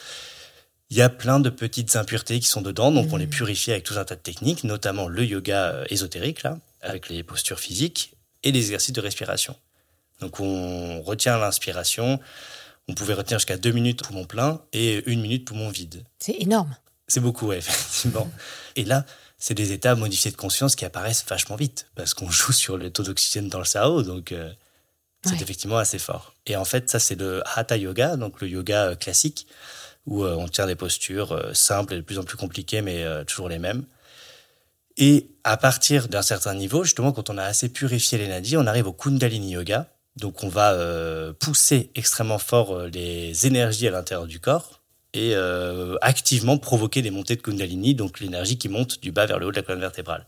[0.91, 3.83] Il y a plein de petites impuretés qui sont dedans, donc on les purifie avec
[3.83, 8.13] tout un tas de techniques, notamment le yoga euh, ésotérique, là, avec les postures physiques
[8.43, 9.55] et les exercices de respiration.
[10.19, 12.19] Donc on retient l'inspiration,
[12.87, 16.03] on pouvait retenir jusqu'à deux minutes poumon plein et une minute poumon vide.
[16.17, 16.75] C'est énorme.
[17.07, 18.29] C'est beaucoup, ouais, effectivement.
[18.75, 19.05] Et là,
[19.37, 22.89] c'est des états modifiés de conscience qui apparaissent vachement vite, parce qu'on joue sur le
[22.89, 24.51] taux d'oxygène dans le cerveau, donc euh,
[25.23, 25.41] c'est Ouais.
[25.41, 26.33] effectivement assez fort.
[26.47, 29.45] Et en fait, ça, c'est le Hatha Yoga, donc le yoga euh, classique,
[30.05, 33.03] où euh, on tient des postures euh, simples et de plus en plus compliquées, mais
[33.03, 33.83] euh, toujours les mêmes.
[34.97, 38.67] Et à partir d'un certain niveau, justement, quand on a assez purifié les nadis, on
[38.67, 39.87] arrive au Kundalini Yoga.
[40.17, 40.75] Donc, on va
[41.39, 44.81] pousser extrêmement fort les énergies à l'intérieur du corps
[45.13, 45.33] et
[46.01, 49.51] activement provoquer des montées de Kundalini, donc l'énergie qui monte du bas vers le haut
[49.51, 50.25] de la colonne vertébrale.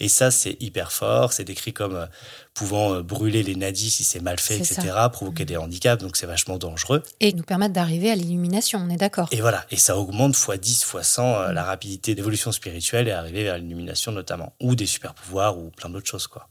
[0.00, 1.32] Et ça, c'est hyper fort.
[1.32, 2.06] C'est décrit comme euh,
[2.54, 6.26] pouvant euh, brûler les nadis si c'est mal fait, etc., provoquer des handicaps, donc c'est
[6.26, 7.02] vachement dangereux.
[7.20, 9.28] Et nous permettre d'arriver à l'illumination, on est d'accord.
[9.30, 13.12] Et voilà, et ça augmente x 10, x 100 euh, la rapidité d'évolution spirituelle et
[13.12, 16.48] arriver vers l'illumination notamment, ou des super pouvoirs ou plein d'autres choses quoi.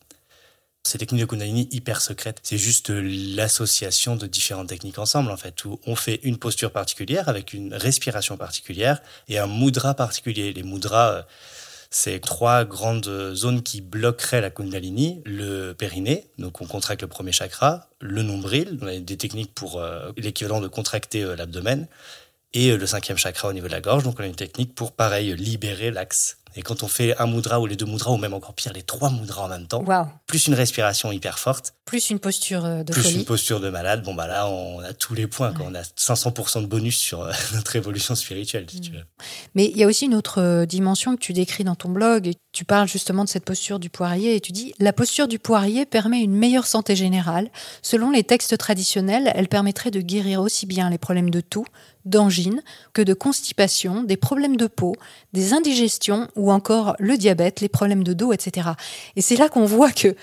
[0.83, 3.01] Ces techniques de Kundalini hyper secrètes, c'est juste euh,
[3.35, 7.75] l'association de différentes techniques ensemble en fait, où on fait une posture particulière avec une
[7.75, 10.51] respiration particulière et un mudra particulier.
[10.53, 11.27] Les mudras,
[11.93, 17.33] c'est trois grandes zones qui bloqueraient la Kundalini, le périnée, donc on contracte le premier
[17.33, 21.87] chakra, le nombril, on a des techniques pour euh, l'équivalent de contracter euh, l'abdomen,
[22.53, 24.03] et euh, le cinquième chakra au niveau de la gorge.
[24.03, 26.37] Donc on a une technique pour, pareil, libérer l'axe.
[26.55, 28.83] Et quand on fait un mudra ou les deux mudras, ou même encore pire, les
[28.83, 29.83] trois mudras en même temps,
[30.27, 33.15] plus une respiration hyper forte, Plus une posture euh, de plus folie.
[33.15, 35.65] une posture de malade, bon bah là on a tous les points, quoi.
[35.69, 39.03] on a 500% de bonus sur euh, notre évolution spirituelle, si tu veux.
[39.55, 42.27] Mais il y a aussi une autre euh, dimension que tu décris dans ton blog.
[42.27, 45.39] et Tu parles justement de cette posture du poirier et tu dis La posture du
[45.39, 47.49] poirier permet une meilleure santé générale.
[47.81, 51.65] Selon les textes traditionnels, elle permettrait de guérir aussi bien les problèmes de toux,
[52.05, 52.61] d'angine,
[52.93, 54.95] que de constipation, des problèmes de peau,
[55.33, 58.69] des indigestions ou encore le diabète, les problèmes de dos, etc.
[59.15, 60.15] Et c'est là qu'on voit que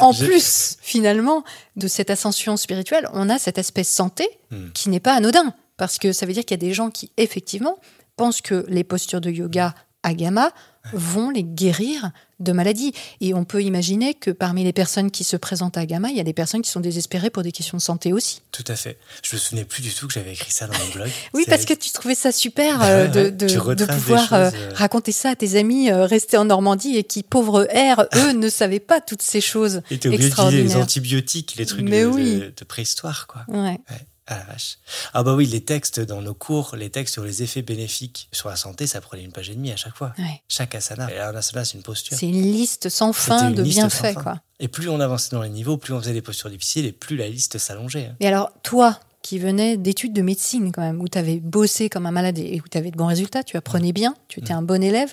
[0.00, 1.44] en plus, finalement,
[1.76, 4.70] de cette ascension spirituelle, on a cet aspect santé Hmm.
[4.74, 5.54] qui n'est pas anodin.
[5.78, 7.78] Parce que ça veut dire qu'il y a des gens qui, effectivement,
[8.16, 10.52] pensent que les postures de yoga à gamma
[10.92, 12.92] vont les guérir de maladies.
[13.20, 16.20] Et on peut imaginer que parmi les personnes qui se présentent à gamma, il y
[16.20, 18.42] a des personnes qui sont désespérées pour des questions de santé aussi.
[18.50, 18.98] Tout à fait.
[19.22, 21.08] Je me souvenais plus du tout que j'avais écrit ça dans mon blog.
[21.34, 24.58] Oui, parce que tu trouvais ça super Bah euh, de, de- de pouvoir euh, choses,
[24.60, 24.70] euh.
[24.74, 28.48] raconter ça à tes amis euh, restés en Normandie et qui, pauvres R, eux, ne
[28.48, 32.06] savaient pas toutes ces choses Et t'es obligé d'utiliser les antibiotiques, les trucs Mais de,
[32.06, 32.34] oui.
[32.40, 33.42] de- de préhistoire, quoi.
[33.48, 33.78] Ouais.
[33.88, 34.06] Ouais.
[34.28, 34.78] Ah la vache.
[35.14, 38.48] Ah bah oui, les textes dans nos cours, les textes sur les effets bénéfiques sur
[38.48, 40.12] la santé, ça prenait une page et demie à chaque fois.
[40.18, 40.42] Ouais.
[40.48, 41.12] Chaque asana.
[41.12, 42.16] Et un asana, c'est une posture.
[42.16, 44.40] C'est une liste sans fin de bienfaits, quoi.
[44.60, 47.16] Et plus on avançait dans les niveaux, plus on faisait des postures difficiles et plus
[47.16, 48.06] la liste s'allongeait.
[48.06, 48.16] hein.
[48.20, 52.06] Et alors, toi, qui venait d'études de médecine quand même, où tu avais bossé comme
[52.06, 54.62] un malade et où tu avais de bons résultats, tu apprenais bien, tu étais un
[54.62, 55.12] bon élève.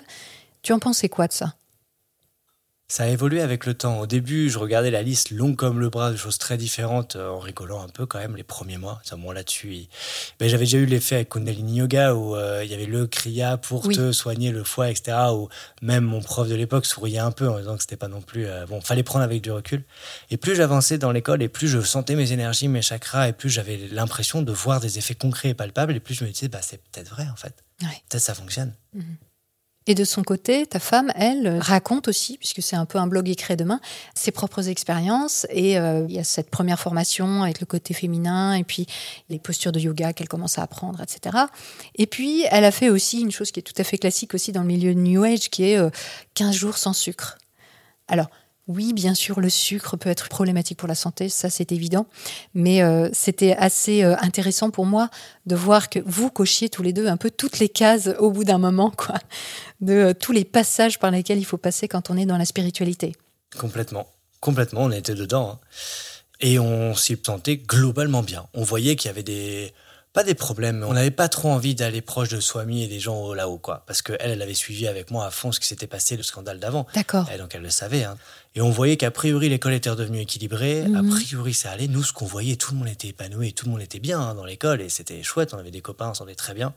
[0.62, 1.54] Tu en pensais quoi de ça?
[2.90, 4.00] Ça a évolué avec le temps.
[4.00, 7.28] Au début, je regardais la liste longue comme le bras de choses très différentes, euh,
[7.28, 9.00] en rigolant un peu quand même les premiers mois.
[9.04, 9.86] Ça, moi là-dessus,
[10.40, 13.58] ben, j'avais déjà eu l'effet avec Kundalini Yoga où euh, il y avait le kriya
[13.58, 15.16] pour te soigner le foie, etc.
[15.32, 15.48] Où
[15.82, 18.46] même mon prof de l'époque souriait un peu en disant que c'était pas non plus
[18.46, 18.80] euh, bon.
[18.80, 19.84] Fallait prendre avec du recul.
[20.32, 23.50] Et plus j'avançais dans l'école, et plus je sentais mes énergies, mes chakras, et plus
[23.50, 26.58] j'avais l'impression de voir des effets concrets et palpables, et plus je me disais, bah
[26.60, 27.54] c'est peut-être vrai en fait.
[28.08, 28.74] Peut-être ça fonctionne.
[28.94, 29.16] Mhm.
[29.90, 33.28] Et de son côté, ta femme, elle, raconte aussi, puisque c'est un peu un blog
[33.28, 33.80] écrit de main,
[34.14, 35.48] ses propres expériences.
[35.50, 38.86] Et euh, il y a cette première formation avec le côté féminin, et puis
[39.30, 41.36] les postures de yoga qu'elle commence à apprendre, etc.
[41.96, 44.52] Et puis, elle a fait aussi une chose qui est tout à fait classique aussi
[44.52, 45.80] dans le milieu de New Age, qui est
[46.34, 47.38] 15 euh, jours sans sucre.
[48.06, 48.30] Alors,
[48.68, 52.06] oui, bien sûr, le sucre peut être problématique pour la santé, ça c'est évident.
[52.54, 55.10] Mais euh, c'était assez euh, intéressant pour moi
[55.46, 58.44] de voir que vous cochiez tous les deux un peu toutes les cases au bout
[58.44, 59.16] d'un moment, quoi,
[59.80, 62.44] de euh, tous les passages par lesquels il faut passer quand on est dans la
[62.44, 63.16] spiritualité.
[63.58, 64.06] Complètement,
[64.40, 65.50] complètement, on était dedans.
[65.50, 65.66] Hein.
[66.42, 68.46] Et on s'y sentait globalement bien.
[68.54, 69.74] On voyait qu'il y avait des
[70.12, 73.32] pas des problèmes, on n'avait pas trop envie d'aller proche de Swami et des gens
[73.32, 73.84] là-haut, quoi.
[73.86, 76.58] Parce qu'elle, elle avait suivi avec moi à fond ce qui s'était passé, le scandale
[76.58, 76.86] d'avant.
[76.94, 77.30] D'accord.
[77.32, 78.02] Et donc elle le savait.
[78.02, 78.16] Hein.
[78.56, 81.10] Et on voyait qu'a priori l'école était redevenue équilibrée, a mhm.
[81.10, 81.88] priori ça allait.
[81.88, 84.34] Nous, ce qu'on voyait, tout le monde était épanoui, tout le monde était bien hein,
[84.34, 85.54] dans l'école et c'était chouette.
[85.54, 86.74] On avait des copains, on s'entendait très bien.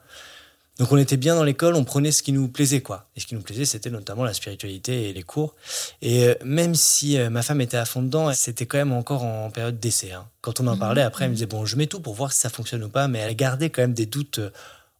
[0.79, 3.07] Donc on était bien dans l'école, on prenait ce qui nous plaisait quoi.
[3.15, 5.55] Et ce qui nous plaisait, c'était notamment la spiritualité et les cours.
[6.01, 9.23] Et euh, même si euh, ma femme était à fond dedans, c'était quand même encore
[9.23, 10.13] en période d'essai.
[10.13, 10.25] Hein.
[10.41, 10.79] Quand on en mhm.
[10.79, 12.89] parlait, après, elle me disait bon, je mets tout pour voir si ça fonctionne ou
[12.89, 14.49] pas, mais elle gardait quand même des doutes euh,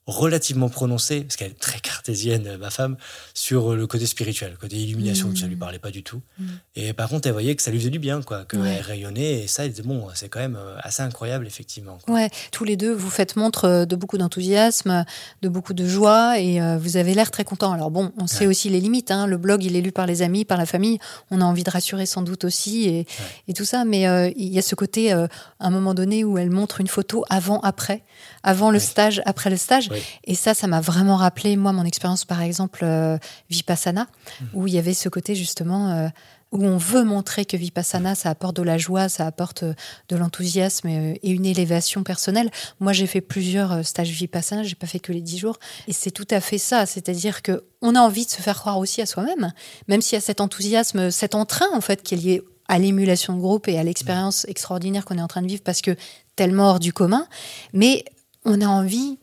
[0.05, 2.97] relativement prononcée, parce qu'elle est très cartésienne, ma femme,
[3.33, 5.35] sur le côté spirituel, le côté illumination, mmh.
[5.37, 6.21] ça lui parlait pas du tout.
[6.37, 6.45] Mmh.
[6.75, 9.47] Et par contre, elle voyait que ça lui faisait du bien, quoi, qu'elle rayonnait, et
[9.47, 11.99] ça, elle disait, bon, c'est quand même euh, assez incroyable, effectivement.
[12.09, 15.05] Ouais, tous les deux, vous faites montre euh, de beaucoup d'enthousiasme,
[15.41, 17.71] de beaucoup de joie, et euh, vous avez l'air très content.
[17.71, 19.25] Alors bon, on sait aussi les limites, hein.
[19.25, 20.99] le blog, il est lu par les amis, par la famille,
[21.31, 23.05] on a envie de rassurer sans doute aussi, et,
[23.47, 26.49] et tout ça, mais il y a ce côté, à un moment donné, où elle
[26.49, 28.03] montre une photo avant-après,
[28.43, 29.89] avant le stage, après le stage,
[30.23, 33.17] et ça, ça m'a vraiment rappelé, moi, mon expérience, par exemple, euh,
[33.49, 34.08] Vipassana,
[34.41, 34.47] mhm.
[34.53, 36.08] où il y avait ce côté, justement, euh,
[36.51, 39.73] où on veut montrer que Vipassana, ça apporte de la joie, ça apporte euh,
[40.10, 42.51] de l'enthousiasme et, une élévation personnelle.
[42.79, 45.58] Moi, j'ai fait plusieurs stages Vipassana, j'ai pas fait que les dix jours.
[45.88, 46.86] Et c'est tout à fait ça.
[46.86, 49.51] C'est-à-dire que on a envie de se faire croire aussi à soi-même,
[49.88, 53.34] même s'il y a cet enthousiasme, cet entrain, en fait, qui est lié à l'émulation
[53.34, 55.95] de groupe et à l'expérience extraordinaire qu'on est en train de vivre parce que
[56.36, 57.27] tellement hors du commun.
[57.73, 58.06] Mais
[58.45, 59.17] on a envie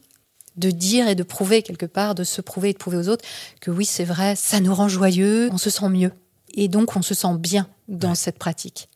[0.56, 3.24] de dire et de prouver quelque part, de se prouver et de prouver aux autres
[3.60, 6.12] que oui, c'est vrai, ça nous rend joyeux, on se sent mieux.
[6.54, 8.88] Et donc, on se sent bien dans cette pratique.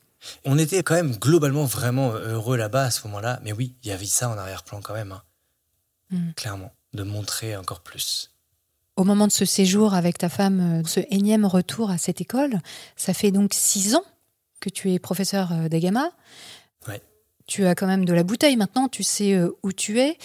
[0.44, 3.92] On était quand même globalement vraiment heureux là-bas à ce moment-là, mais oui, il y
[3.92, 5.22] avait ça en arrière-plan quand même, hein.
[6.10, 6.32] mm.
[6.34, 8.30] clairement, de montrer encore plus.
[8.96, 12.60] Au moment de ce séjour avec ta femme, euh, ce énième retour à cette école,
[12.96, 14.04] ça fait donc six ans
[14.60, 16.10] que tu es professeur euh, d'Agama.
[17.46, 20.16] Tu as quand même de la bouteille maintenant, tu sais euh, où tu es.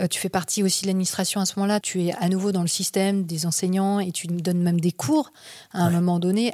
[0.00, 1.80] Euh, tu fais partie aussi de l'administration à ce moment-là.
[1.80, 5.32] Tu es à nouveau dans le système des enseignants et tu donnes même des cours
[5.72, 6.52] à un moment donné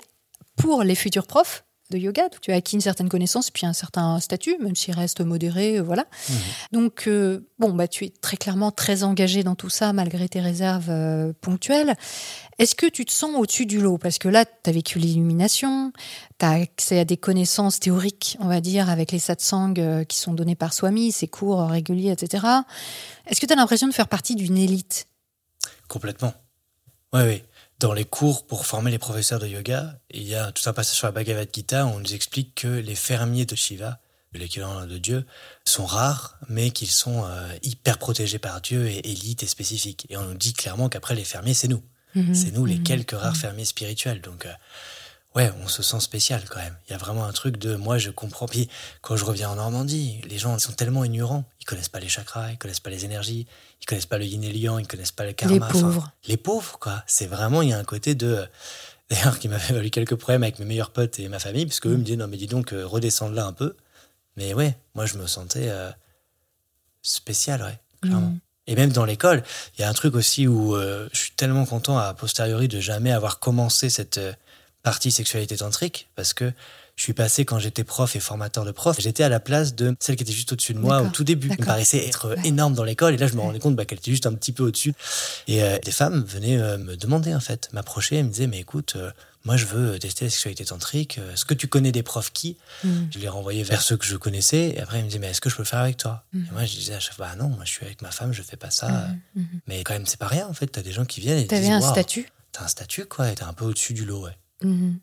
[0.57, 2.29] pour les futurs profs de yoga.
[2.41, 5.83] tu as acquis une certaine connaissance, puis un certain statut, même s'il reste modéré, euh,
[5.83, 6.07] voilà.
[6.29, 6.37] Mhm.
[6.73, 10.41] Donc, euh, bon, bah, tu es très clairement très engagé dans tout ça, malgré tes
[10.41, 11.95] réserves euh, ponctuelles.
[12.59, 13.99] Est-ce que tu te sens au-dessus du lot?
[13.99, 15.93] Parce que là, tu as vécu l'illumination,
[16.39, 20.35] tu as accès à des connaissances théoriques, on va dire, avec les satsangs qui sont
[20.35, 22.45] donnés par Swami, ses cours réguliers, etc.
[23.27, 25.07] Est-ce que tu as l'impression de faire partie d'une élite?
[25.89, 26.33] Complètement.
[27.13, 27.43] Oui, oui
[27.83, 30.97] dans les cours pour former les professeurs de yoga, il y a tout un passage
[30.97, 33.99] sur la Bhagavad Gita où on nous explique que les fermiers de Shiva,
[34.35, 35.27] l'équivalent de Dieu,
[35.65, 40.07] sont rares, mais qu'ils sont euh, hyper protégés par Dieu et élites et spécifiques.
[40.11, 41.83] Et on nous dit clairement qu'après les fermiers, c'est nous.
[42.15, 42.35] Mhm.
[42.35, 42.85] c'est nous les mhm.
[42.85, 43.41] quelques rares mhm.
[43.41, 44.21] fermiers spirituels.
[44.21, 44.53] Donc, euh,
[45.35, 46.77] ouais, on se sent spécial quand même.
[46.89, 48.47] Il y a vraiment un truc de moi, je comprends.
[48.47, 48.69] Puis
[49.01, 51.45] quand je reviens en Normandie, les gens sont tellement ignorants.
[51.61, 53.47] Ils connaissent pas les chakras, ils connaissent pas les énergies,
[53.81, 55.55] ils connaissent pas le yin et le yang, ils connaissent pas le karma.
[55.55, 56.11] Les pauvres.
[56.29, 57.03] les pauvres, quoi.
[57.07, 58.47] C'est vraiment, il y a un côté de.
[59.11, 61.81] D'ailleurs, qui m'a fait valu quelques problèmes avec mes meilleurs potes et ma famille, parce
[61.81, 63.77] qu'eux me disaient non, mais dis donc, euh, redescendre là un peu.
[64.37, 65.91] Mais ouais, moi, je me sentais euh,
[67.03, 68.29] spécial, ouais, clairement.
[68.29, 68.41] Mm.
[68.69, 69.43] Et même dans l'école,
[69.77, 72.81] il y a un truc aussi où euh, je suis tellement content à posteriori de
[72.81, 74.21] jamais avoir commencé cette
[74.83, 76.53] partie sexualité tantrique, parce que
[76.97, 78.97] je suis passé quand j'étais prof et formateur de prof.
[79.01, 81.49] J'étais à la place de celle qui était juste au-dessus de moi au tout début.
[81.51, 82.37] Elle me paraissait être Ouais.
[82.45, 83.15] énorme dans l'école.
[83.15, 84.93] Et là, je me rendais compte bah, qu'elle était juste un petit peu au-dessus.
[85.49, 88.17] Et euh, des femmes venaient euh, me demander, en fait, m'approcher.
[88.17, 89.11] Elles me disaient, mais écoute, euh,
[89.45, 91.17] moi, je veux tester la sexualité tantrique.
[91.19, 93.09] Euh, Est-ce que tu connais des profs qui Mhm.
[93.15, 94.75] Je les renvoyais vers ceux que je connaissais.
[94.77, 96.25] Et après, ils me disaient, mais est-ce que je peux le faire avec toi?
[96.35, 96.47] Mhm.
[96.51, 98.33] Et moi, je disais à chaque fois, bah non, moi, je suis avec ma femme,
[98.35, 99.07] je fais pas ça.
[99.35, 99.47] Mhm.
[99.67, 100.67] Mais quand même, c'est pas rien, en fait.
[100.67, 102.29] T'as des gens qui viennent et T'avais un statut?
[102.53, 104.37] T'as un statut, quoi, et t'es un peu au-dessus du lot, ouais.
[104.65, 104.99] Mhm.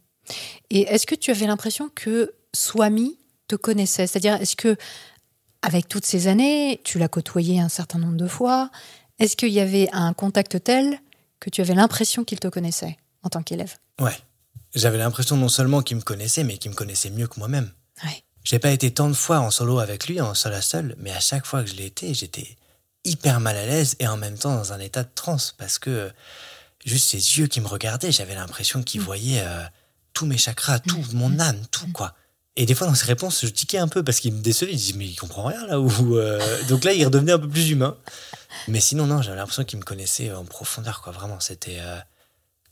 [0.70, 3.18] Et est-ce que tu avais l'impression que Swami
[3.48, 4.08] te connaissait?
[4.08, 4.78] C'est-à-dire, est-ce que,
[5.62, 8.70] avec toutes ces années, tu l'as côtoyé un certain nombre de fois,
[9.18, 11.00] est-ce qu'il y avait un contact tel
[11.40, 13.76] que tu avais l'impression qu'il te connaissait en tant qu'élève?
[14.00, 14.18] Ouais.
[14.76, 17.72] J'avais l'impression non seulement qu'il me connaissait, mais qu'il me connaissait mieux que moi-même.
[18.04, 18.24] Ouais.
[18.44, 21.12] J'ai pas été tant de fois en solo avec lui, en seul à seul, mais
[21.12, 22.56] à chaque fois que je l'ai été, j'étais
[23.04, 26.12] hyper mal à l'aise et en même temps dans un état de transe parce que
[26.86, 29.04] juste ses yeux qui me regardaient, j'avais l'impression qu'il Mm.
[29.04, 29.64] voyait euh,
[30.14, 32.16] tous mes chakras, tout mon âme, tout quoi.
[32.56, 34.72] Et des fois dans ses réponses, je tiquais un peu parce qu'il me décevait.
[34.72, 37.48] Il disait mais il comprend rien là ou euh, donc là il redevenait un peu
[37.48, 37.96] plus humain.
[38.68, 41.14] Mais sinon non, j'avais l'impression qu'il me connaissait en profondeur quoi.
[41.14, 41.98] Vraiment, c'était euh,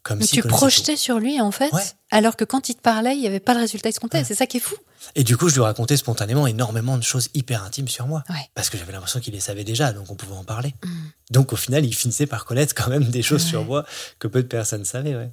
[0.07, 1.83] comme Mais si tu projetais sur lui, en fait, Ouais.
[2.11, 4.19] alors que quand il te parlait, il n'y avait pas le résultat escompté.
[4.19, 4.23] Ouais.
[4.23, 4.75] C'est ça qui est fou.
[5.15, 8.23] Et du coup, je lui racontais spontanément énormément de choses hyper intimes sur moi.
[8.29, 8.49] Ouais.
[8.55, 10.73] Parce que j'avais l'impression qu'il les savait déjà, donc on pouvait en parler.
[10.83, 10.89] Mm.
[11.31, 13.85] Donc au final, il finissait par connaître quand même des choses sur moi
[14.19, 15.29] que peu de personnes savaient.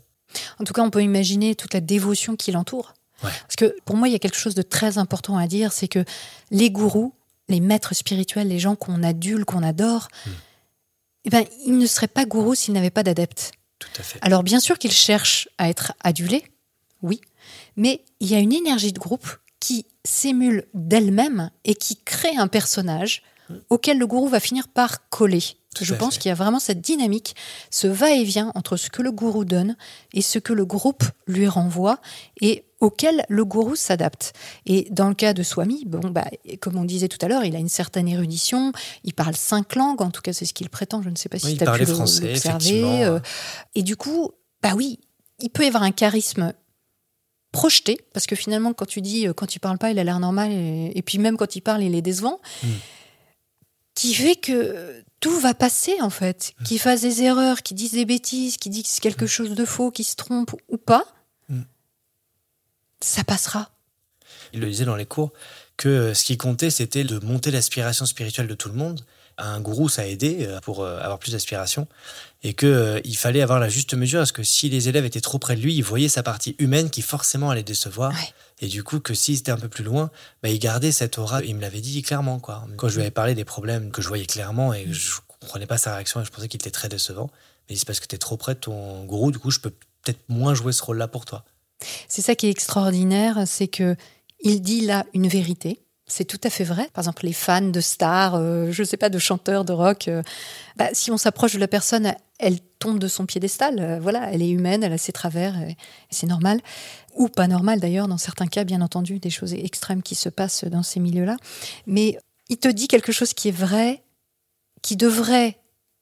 [0.58, 2.94] En tout cas, on peut imaginer toute la dévotion qui l'entoure.
[3.22, 5.88] Parce que pour moi, il y a quelque chose de très important à dire, c'est
[5.88, 6.04] que
[6.50, 7.14] les gourous,
[7.48, 10.30] les maîtres spirituels, les gens qu'on adule, qu'on adore, Mm.
[11.26, 13.52] eh ben, ils ne seraient pas gourous s'ils n'avaient pas d'adeptes.
[13.92, 14.18] Tout à fait.
[14.22, 16.44] Alors bien sûr qu'ils cherchent à être adulés,
[17.02, 17.20] oui,
[17.76, 19.28] mais il y a une énergie de groupe
[19.60, 23.22] qui s'émule d'elle-même et qui crée un personnage
[23.70, 25.42] auquel le gourou va finir par coller.
[25.74, 27.34] Tout Je pense qu'il y a vraiment cette dynamique,
[27.70, 29.76] ce va-et-vient entre ce que le gourou donne
[30.12, 32.00] et ce que le groupe lui renvoie
[32.40, 34.32] et auquel le gourou s'adapte.
[34.66, 36.26] Et dans le cas de Swami, bon, bah,
[36.60, 38.72] comme on disait tout à l'heure, il a une certaine érudition,
[39.04, 41.38] il parle cinq langues, en tout cas c'est ce qu'il prétend, je ne sais pas
[41.38, 43.04] si Oui, tu as pu français, l'observer.
[43.04, 43.18] euh,
[43.74, 44.30] et du coup,
[44.62, 45.00] bah oui,
[45.40, 46.52] il peut y avoir un charisme
[47.52, 50.20] projeté, parce que finalement, quand tu dis, euh, quand il parle pas, il a l'air
[50.20, 52.66] normal, et, et puis même quand il parle, il est décevant, Mm.
[53.94, 56.52] qui fait que tout va passer, en fait.
[56.60, 56.64] Mm.
[56.64, 60.04] Qu'il fasse des erreurs, qu'il dise des bêtises, qu'il dise quelque chose de faux, qu'il
[60.04, 61.04] se trompe ou pas.
[63.04, 63.70] Ça passera.
[64.52, 65.32] Il le disait dans les cours
[65.76, 69.04] que euh, ce qui comptait, c'était de monter l'aspiration spirituelle de tout le monde.
[69.36, 71.88] Un gourou, ça a aidé euh, pour euh, avoir plus d'aspiration.
[72.44, 75.20] Et que euh, il fallait avoir la juste mesure, parce que si les élèves étaient
[75.20, 78.12] trop près de lui, ils voyaient sa partie humaine qui forcément allait décevoir.
[78.12, 78.32] Ouais.
[78.60, 80.10] Et du coup, que s'ils étaient un peu plus loin,
[80.42, 81.42] bah, il gardait cette aura.
[81.42, 82.64] Il me l'avait dit clairement, quoi.
[82.76, 85.66] Quand je lui avais parlé des problèmes que je voyais clairement et que je comprenais
[85.66, 87.28] pas sa réaction et je pensais qu'il était très décevant,
[87.68, 89.70] mais c'est parce que tu es trop près de ton gourou, du coup, je peux
[89.70, 91.44] peut-être moins jouer ce rôle-là pour toi.
[92.08, 93.96] C'est ça qui est extraordinaire, c'est que
[94.40, 95.80] il dit là une vérité.
[96.06, 96.90] C'est tout à fait vrai.
[96.92, 100.08] Par exemple, les fans de stars, euh, je ne sais pas, de chanteurs de rock,
[100.08, 100.22] euh,
[100.76, 103.78] bah, si on s'approche de la personne, elle tombe de son piédestal.
[103.78, 105.76] euh, voilà, elle est humaine, elle a ses travers, et, et
[106.10, 106.60] c'est normal.
[107.14, 110.64] Ou pas normal d'ailleurs, dans certains cas, bien entendu, des choses extrêmes qui se passent
[110.64, 111.36] dans ces milieux-là.
[111.86, 112.18] Mais
[112.50, 114.02] il te dit quelque chose qui est vrai,
[114.82, 115.58] qui devrait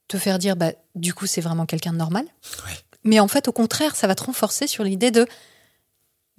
[0.09, 2.25] te faire dire, bah, du coup, c'est vraiment quelqu'un de normal.
[2.67, 2.73] Ouais.
[3.05, 5.27] Mais en fait, au contraire, ça va te renforcer sur l'idée de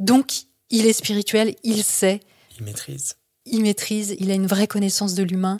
[0.03, 2.19] donc, il est spirituel, il sait,
[2.59, 3.15] Il maîtrise.
[3.45, 5.59] il maîtrise, il a une vraie connaissance de l'humain.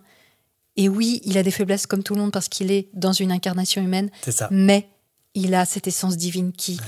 [0.75, 3.31] Et oui, il a des faiblesses comme tout le monde parce qu'il est dans une
[3.31, 4.47] incarnation humaine, C'est ça.
[4.51, 4.89] mais
[5.35, 6.79] il a cette essence divine qui,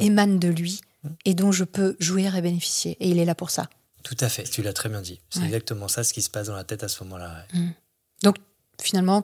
[0.00, 1.08] émane de lui Mm.
[1.26, 2.96] et dont je peux jouir et bénéficier.
[3.00, 3.68] Et il est là pour ça.
[4.04, 4.44] Tout à fait.
[4.44, 5.20] Tu l'as très bien dit.
[5.28, 5.46] C'est Ouais.
[5.46, 7.44] exactement ça ce qui se passe dans la tête à ce moment-là.
[7.54, 7.60] ouais.
[8.22, 8.36] Donc,
[8.80, 9.22] finalement,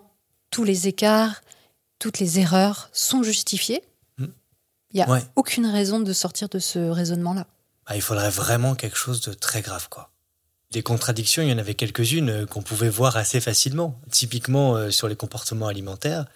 [0.51, 1.41] tous les écarts,
[1.99, 3.83] toutes les erreurs sont justifiées.
[4.93, 5.23] Il n'y a Ouais.
[5.37, 7.47] aucune raison de sortir de ce raisonnement-là.
[7.87, 10.11] Ah, il faudrait vraiment quelque chose de très grave, quoi.
[10.73, 14.01] Des contradictions, il y en avait quelques-unes euh, qu'on pouvait voir assez facilement.
[14.11, 16.27] Typiquement euh, sur les comportements alimentaires,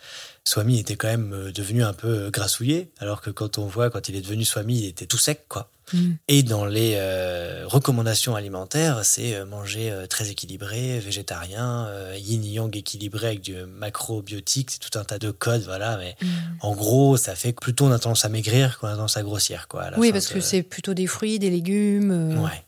[0.44, 4.08] Swami était quand même euh, devenu un peu grassouillé, alors que quand on voit, quand
[4.08, 5.70] il est devenu Swami, il était tout sec, quoi.
[5.92, 6.12] Mm.
[6.28, 12.74] Et dans les euh, recommandations alimentaires, c'est euh, manger euh, très équilibré, végétarien, euh, yin-yang
[12.76, 15.96] équilibré avec du macrobiotique, c'est tout un tas de codes, voilà.
[15.98, 16.26] Mais Mm.
[16.62, 19.22] en gros, ça fait que plutôt on a tendance à maigrir qu'on a tendance à
[19.22, 19.82] grossir, quoi.
[19.84, 22.40] à Oui, parce de- que c'est plutôt des fruits, des légumes.
[22.42, 22.64] Ouais.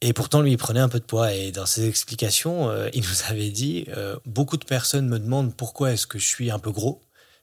[0.00, 1.34] Et pourtant, lui, il prenait un peu de poids.
[1.34, 3.86] Et dans ses explications, il nous avait dit
[4.24, 7.02] Beaucoup de personnes me demandent pourquoi est-ce que je suis un peu gros.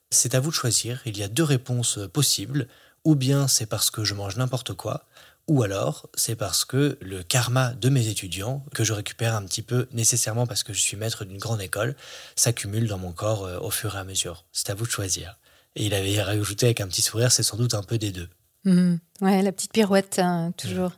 [0.09, 1.01] C'est à vous de choisir.
[1.05, 2.67] Il y a deux réponses possibles.
[3.07, 5.05] Ou bien c'est parce que je mange n'importe quoi,
[5.47, 9.61] ou alors c'est parce que le karma de mes étudiants, que je récupère un petit
[9.61, 11.95] peu nécessairement parce que je suis maître d'une grande école,
[12.35, 14.43] s'accumule dans mon corps euh, au fur et à mesure.
[14.51, 15.39] C'est à vous de choisir.
[15.77, 18.27] Et il avait rajouté avec un petit sourire, c'est sans doute un peu des deux.
[18.65, 18.99] Mhm.
[19.21, 20.91] Ouais, la petite pirouette, hein, toujours.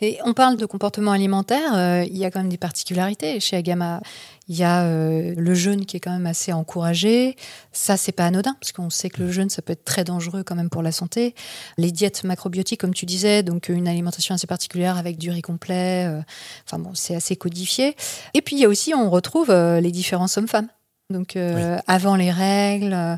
[0.00, 3.56] Et on parle de comportement alimentaire, euh, il y a quand même des particularités chez
[3.56, 4.00] Agama.
[4.48, 7.34] Il y a euh, le jeûne qui est quand même assez encouragé.
[7.72, 10.44] Ça, c'est pas anodin, parce qu'on sait que le jeûne, ça peut être très dangereux
[10.44, 11.34] quand même pour la santé.
[11.78, 16.06] Les diètes macrobiotiques, comme tu disais, donc une alimentation assez particulière avec du riz complet.
[16.06, 16.20] euh,
[16.64, 17.96] enfin bon, c'est assez codifié.
[18.34, 20.68] Et puis il y a aussi, on retrouve euh, les différences hommes-femmes.
[21.10, 23.16] Donc euh, avant les règles, euh,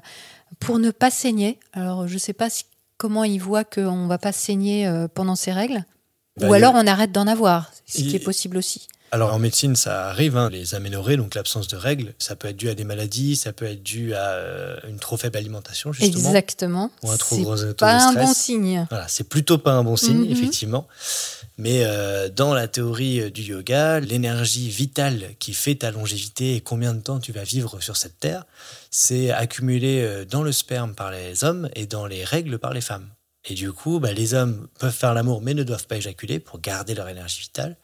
[0.61, 1.59] pour ne pas saigner.
[1.75, 2.65] Alors je sais pas si-
[2.97, 5.85] comment ils voient qu'on va pas saigner euh, pendant ces règles.
[6.41, 8.89] Bah, Ou alors on arrête d'en avoir, ce qui est possible aussi.
[9.11, 12.59] Alors en médecine, ça arrive, hein, les aménorrhées, donc l'absence de règles, ça peut être
[12.59, 16.29] dû à des maladies, ça peut être dû à euh, une trop faible alimentation, justement.
[16.29, 16.91] Exactement.
[17.03, 18.87] Ou un trop C'est gros de pas un bon signe.
[18.91, 20.31] Voilà, c'est plutôt pas un bon signe, Mhm.
[20.31, 20.87] effectivement.
[21.57, 26.61] Mais euh, dans la théorie euh, du yoga, l'énergie vitale qui fait ta longévité et
[26.61, 28.45] combien de temps tu vas vivre sur cette terre,
[28.91, 33.09] c'est accumulé dans le sperme par les hommes et dans les règles par les femmes.
[33.51, 36.61] Et du coup, bah, les hommes peuvent faire l'amour mais ne doivent pas éjaculer pour
[36.61, 37.77] garder leur énergie vitale.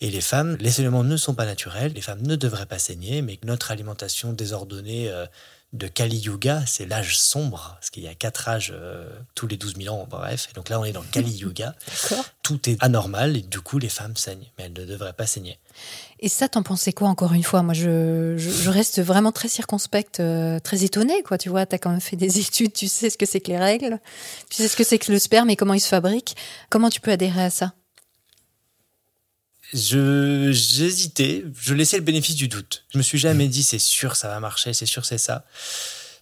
[0.00, 3.22] Et les femmes, les saignements ne sont pas naturels, les femmes ne devraient pas saigner,
[3.22, 5.26] mais notre alimentation désordonnée euh,
[5.74, 9.56] de Kali Yuga, c'est l'âge sombre, parce qu'il y a quatre âges euh, tous les
[9.56, 10.46] 12 000 ans, bref.
[10.50, 11.74] Et donc là, on est dans le Kali Yuga.
[12.42, 15.58] Tout est anormal et du coup, les femmes saignent, mais elles ne devraient pas saigner.
[16.20, 17.62] Et ça, t'en pensais quoi encore une fois?
[17.62, 21.38] Moi, je, je, je reste vraiment très circonspecte, euh, très étonnée, quoi.
[21.38, 23.58] Tu vois, t'as quand même fait des études, tu sais ce que c'est que les
[23.58, 23.98] règles,
[24.50, 26.36] tu sais ce que c'est que le sperme et comment il se fabrique.
[26.70, 27.72] Comment tu peux adhérer à ça?
[29.74, 32.84] Je j'hésitais, je laissais le bénéfice du doute.
[32.92, 35.44] Je me suis jamais dit c'est sûr ça va marcher, c'est sûr c'est ça.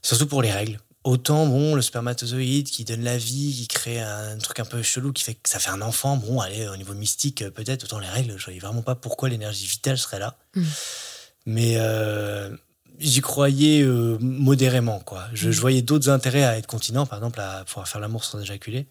[0.01, 0.79] Surtout pour les règles.
[1.05, 5.13] Autant bon le spermatozoïde qui donne la vie, qui crée un truc un peu chelou
[5.13, 6.17] qui fait que ça fait un enfant.
[6.17, 8.39] Bon allez au niveau mystique euh, peut-être autant les règles.
[8.39, 10.39] Je voyais vraiment pas pourquoi l'énergie vitale serait là.
[10.55, 10.63] Mm.
[11.45, 12.57] Mais euh,
[13.01, 15.27] j'y croyais euh, modérément quoi.
[15.35, 18.41] Je, je voyais d'autres intérêts à être continent par exemple à pouvoir faire l'amour sans
[18.41, 18.87] éjaculer.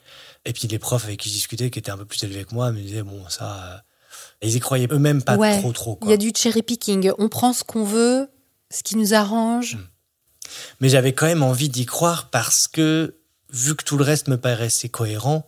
[0.45, 2.53] Et puis les profs avec qui je discutais qui étaient un peu plus élevés que
[2.53, 3.83] moi me disaient bon ça
[4.41, 5.59] ils y croyaient eux-mêmes pas Ouais.
[5.59, 7.11] trop trop Il y a du cherry picking.
[7.17, 8.29] On prend ce qu'on veut,
[8.69, 9.77] ce qui nous arrange.
[10.79, 13.17] Mais j'avais quand même envie d'y croire parce que,
[13.51, 15.45] vu que tout le reste me paraissait cohérent,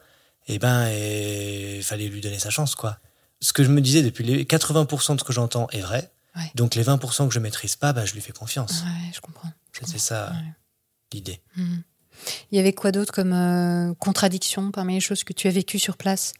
[0.47, 2.97] eh ben, il fallait lui donner sa chance, quoi.
[3.41, 6.11] Ce que je me disais depuis les 80% de ce que j'entends est vrai.
[6.35, 6.49] Ouais.
[6.55, 8.81] Donc les 20% que je maîtrise pas, bah, je lui fais confiance.
[8.83, 9.49] Ouais, je comprends.
[9.77, 9.97] comprends.
[9.97, 10.53] ça Ouais.
[11.13, 11.41] l'idée.
[11.57, 11.83] Mhm.
[12.51, 15.79] Il y avait quoi d'autre comme euh, contradiction parmi les choses que tu as vécues
[15.79, 16.33] sur place?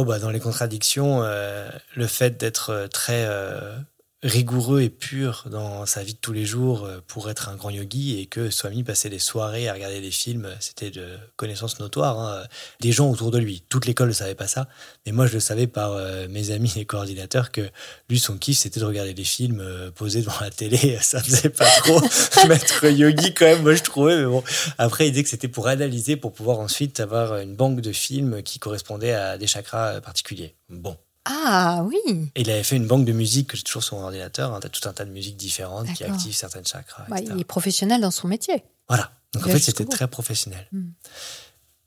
[0.00, 3.76] Oh bah dans les contradictions, euh, le fait d'être euh, très euh,
[4.24, 7.70] rigoureux et pur dans sa vie de tous les jours euh, pour être un grand
[7.70, 11.78] yogi et que Swami passait des soirées à regarder des films, euh, c'était de connaissance
[11.78, 12.18] notoire.
[12.18, 12.44] hein.
[12.80, 14.68] Des gens autour de lui, toute l'école ne savait pas ça,
[15.06, 17.70] mais moi je le savais par euh, mes amis et coordinateurs que
[18.08, 21.50] lui son kiff c'était de regarder des films euh, posés devant la télé, ça faisait
[21.50, 22.00] pas trop
[22.48, 24.42] maître yogi quand même, moi je trouvais, mais bon.
[24.78, 28.42] Après il disait que c'était pour analyser, pour pouvoir ensuite avoir une banque de films
[28.42, 30.56] qui correspondaient à des chakras euh, particuliers.
[30.68, 30.96] Bon.
[31.30, 34.04] Ah oui Et il avait fait une banque de musique que j'ai toujours sur mon
[34.04, 34.54] ordinateur.
[34.54, 34.60] hein.
[34.60, 37.04] T'as tout un tas de musiques différentes qui activent certaines chakras.
[37.08, 37.20] Bah.
[37.20, 38.64] Il est professionnel dans son métier.
[38.88, 39.12] Voilà.
[39.34, 40.66] Donc Il en fait, c'était très professionnel.
[40.72, 40.88] Mm.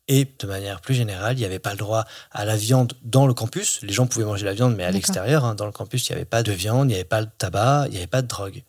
[0.07, 3.25] Et de manière plus générale, il n'y avait pas le droit à la viande dans
[3.25, 3.79] le campus.
[3.81, 6.15] Les gens pouvaient manger la viande, mais à l'extérieur, hein, dans le campus, il n'y
[6.17, 8.27] avait pas de viande, il n'y avait pas de tabac, il n'y avait pas de
[8.27, 8.61] drogue.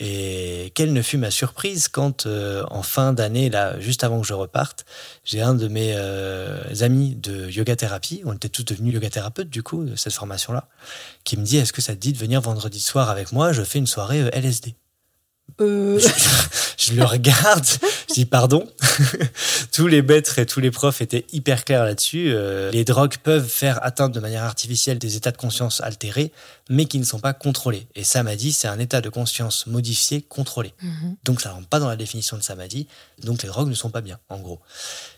[0.00, 4.26] Et quelle ne fut ma surprise quand, euh, en fin d'année, là, juste avant que
[4.26, 4.84] je reparte,
[5.24, 9.50] j'ai un de mes euh, amis de yoga thérapie, on était tous devenus yoga thérapeutes
[9.50, 10.68] du coup, de cette formation-là,
[11.24, 13.52] qui me dit Est-ce que ça te dit de venir vendredi soir avec moi?
[13.52, 14.76] Je fais une soirée euh, LSD.
[15.60, 16.00] Euh,
[16.78, 17.66] Je le regarde,
[18.08, 18.66] je dis pardon.
[19.72, 22.30] tous les maîtres et tous les profs étaient hyper clairs là-dessus.
[22.32, 26.30] Euh, les drogues peuvent faire atteindre de manière artificielle des états de conscience altérés,
[26.70, 27.88] mais qui ne sont pas contrôlés.
[27.96, 30.72] Et samadhi, c'est un état de conscience modifié, contrôlé.
[30.80, 31.16] mhm.
[31.24, 32.86] Donc ça rentre pas dans la définition de samadhi.
[33.24, 34.60] Donc les drogues ne sont pas bien, en gros.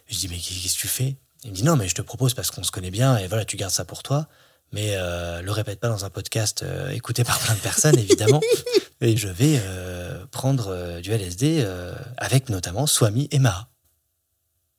[0.09, 1.17] Je dis mais qu'est-ce que tu fais?
[1.45, 3.45] Il me dit non mais je te propose parce qu'on se connaît bien et voilà
[3.45, 4.27] tu gardes ça pour toi.
[4.73, 8.41] Mais euh, le répète pas dans un podcast euh, écouté par plein de personnes évidemment.
[9.01, 13.69] et je vais euh, prendre euh, du LSD euh, avec notamment Swami et Mara.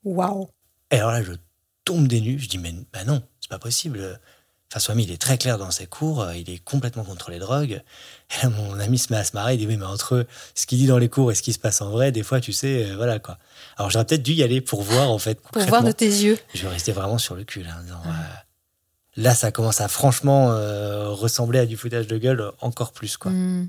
[0.04, 0.48] Waouh
[0.90, 1.32] Et alors là je
[1.84, 2.38] tombe des nues.
[2.38, 4.20] Je dis mais bah non c'est pas possible.
[4.70, 6.26] Enfin Swami il est très clair dans ses cours.
[6.32, 7.82] Il est complètement contre les drogues.
[8.30, 9.54] Et là mon ami se met à se marrer.
[9.54, 11.58] Il dit oui mais entre ce qu'il dit dans les cours et ce qui se
[11.58, 13.38] passe en vrai des fois tu sais euh, voilà quoi.
[13.76, 16.38] Alors j'aurais peut-être dû y aller pour voir en fait Pour voir de tes yeux.
[16.54, 18.10] Je restais vraiment sur le cul là, en disant, euh,
[19.16, 23.30] là ça commence à franchement euh, ressembler à du foutage de gueule encore plus quoi.
[23.30, 23.68] Mm.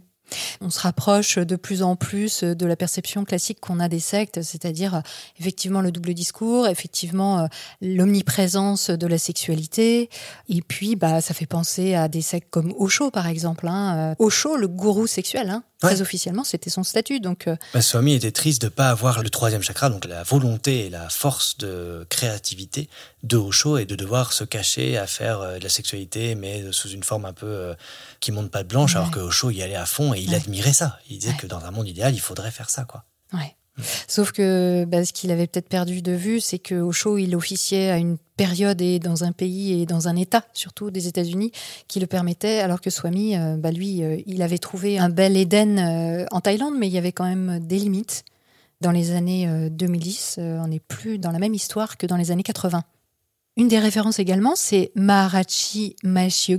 [0.62, 4.42] On se rapproche de plus en plus de la perception classique qu'on a des sectes,
[4.42, 5.02] c'est-à-dire euh,
[5.40, 7.48] effectivement le double discours, effectivement euh,
[7.82, 10.10] l'omniprésence de la sexualité,
[10.50, 13.68] et puis bah ça fait penser à des sectes comme Osho par exemple.
[13.68, 14.16] Hein.
[14.20, 15.64] Osho, le gourou sexuel, hein.
[15.88, 17.20] Très officiellement, c'était son statut.
[17.20, 20.90] Donc, bah, Swami était triste de pas avoir le troisième chakra, donc la volonté et
[20.90, 22.90] la force de créativité
[23.24, 27.04] de Osho et de devoir se cacher à faire de la sexualité, mais sous une
[27.04, 27.76] forme un peu
[28.20, 30.74] qui monte pas de blanche, alors que Osho y allait à fond et il admirait
[30.74, 31.00] ça.
[31.10, 33.06] Il disait que dans un monde idéal, il faudrait faire ça, quoi.
[33.34, 33.56] Ouais.
[34.08, 37.90] Sauf que bah, ce qu'il avait peut-être perdu de vue, c'est que Osho, il officiait
[37.90, 41.52] à une période et dans un pays et dans un État, surtout des États-Unis,
[41.88, 45.38] qui le permettait, alors que Swami, euh, bah, lui, euh, il avait trouvé un bel
[45.38, 48.24] Éden euh, en Thaïlande, mais il y avait quand même des limites.
[48.82, 52.44] Dans les années 2010, on n'est plus dans la même histoire que dans les années
[52.44, 52.84] 80.
[53.56, 56.52] Une des références également, c'est Maharaji Mahesh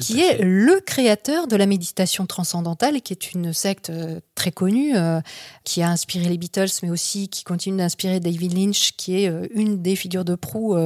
[0.00, 4.96] Qui est le créateur de la méditation transcendantale, qui est une secte euh, très connue,
[4.96, 5.20] euh,
[5.62, 9.46] qui a inspiré les Beatles, mais aussi qui continue d'inspirer David Lynch, qui est euh,
[9.54, 10.76] une des figures de proue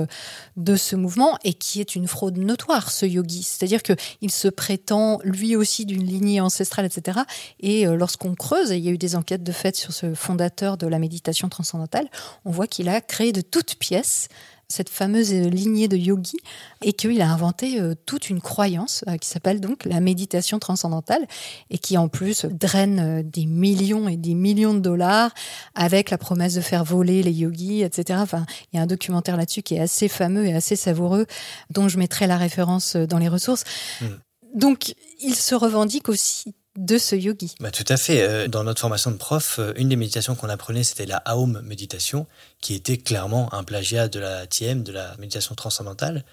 [0.56, 3.42] de ce mouvement, et qui est une fraude notoire, ce yogi.
[3.42, 7.20] C'est-à-dire qu'il se prétend lui aussi d'une lignée ancestrale, etc.
[7.60, 10.76] Et lorsqu'on creuse, et il y a eu des enquêtes de fait sur ce fondateur
[10.76, 12.08] de la méditation transcendantale,
[12.44, 14.28] on voit qu'il a créé de toutes pièces
[14.68, 16.36] cette fameuse lignée de yogi
[16.82, 21.26] et qu'il a inventé euh, toute une croyance euh, qui s'appelle donc la méditation transcendantale
[21.70, 25.32] et qui en plus draine euh, des millions et des millions de dollars
[25.74, 28.18] avec la promesse de faire voler les yogis, etc.
[28.22, 31.24] Enfin, il y a un documentaire là-dessus qui est assez fameux et assez savoureux
[31.70, 33.64] dont je mettrai la référence dans les ressources.
[34.02, 34.06] Hmm.
[34.54, 37.54] Donc, il se revendique aussi de ce yogi.
[37.60, 38.22] Bah, tout à fait.
[38.22, 41.60] Euh, dans notre formation de prof, euh, une des méditations qu'on apprenait, c'était la Aum
[41.62, 42.26] méditation,
[42.60, 46.24] qui était clairement un plagiat de la TM, de la méditation transcendantale.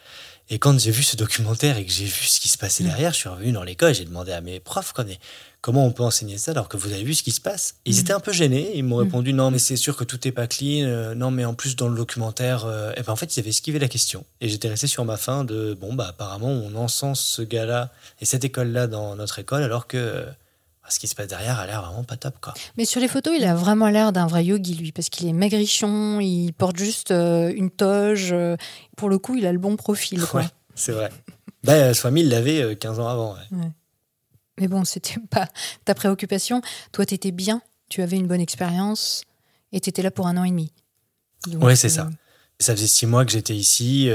[0.49, 2.87] Et quand j'ai vu ce documentaire et que j'ai vu ce qui se passait mm.
[2.87, 4.93] derrière, je suis revenu dans l'école, j'ai demandé à mes profs
[5.65, 7.77] comment on peut enseigner ça alors que vous avez vu ce qui se passe?
[7.85, 7.99] Ils mm.
[7.99, 9.03] étaient un peu gênés, ils m'ont mm.
[9.03, 11.75] répondu non mais c'est sûr que tout est pas clean, euh, non mais en plus
[11.75, 14.25] dans le documentaire, et ben en fait ils avaient esquivé la question.
[14.41, 17.91] Et j'étais resté sur ma fin de bon bah apparemment on encense ce gars-là
[18.21, 20.25] et cette école-là dans notre école alors que
[20.89, 22.35] ce qui se passe derrière a l'air vraiment pas top.
[22.39, 22.53] Quoi.
[22.77, 25.33] Mais sur les photos, il a vraiment l'air d'un vrai yogi, lui, parce qu'il est
[25.33, 28.29] maigrichon, il porte juste euh, une toge.
[28.31, 28.55] Euh,
[28.95, 30.23] pour le coup, il a le bon profil.
[30.25, 30.43] Quoi.
[30.75, 31.09] c'est vrai.
[31.63, 33.35] bah, Swami, il l'avait 15 euh, ans avant.
[34.59, 35.47] Mais bon, c'était pas
[35.85, 36.61] ta préoccupation.
[36.91, 39.23] Toi, tu étais bien, tu avais une bonne expérience,
[39.71, 40.71] et tu étais là pour un an et demi.
[41.47, 42.09] Oui, c'est ça.
[42.59, 44.09] Ça faisait six mois que j'étais ici.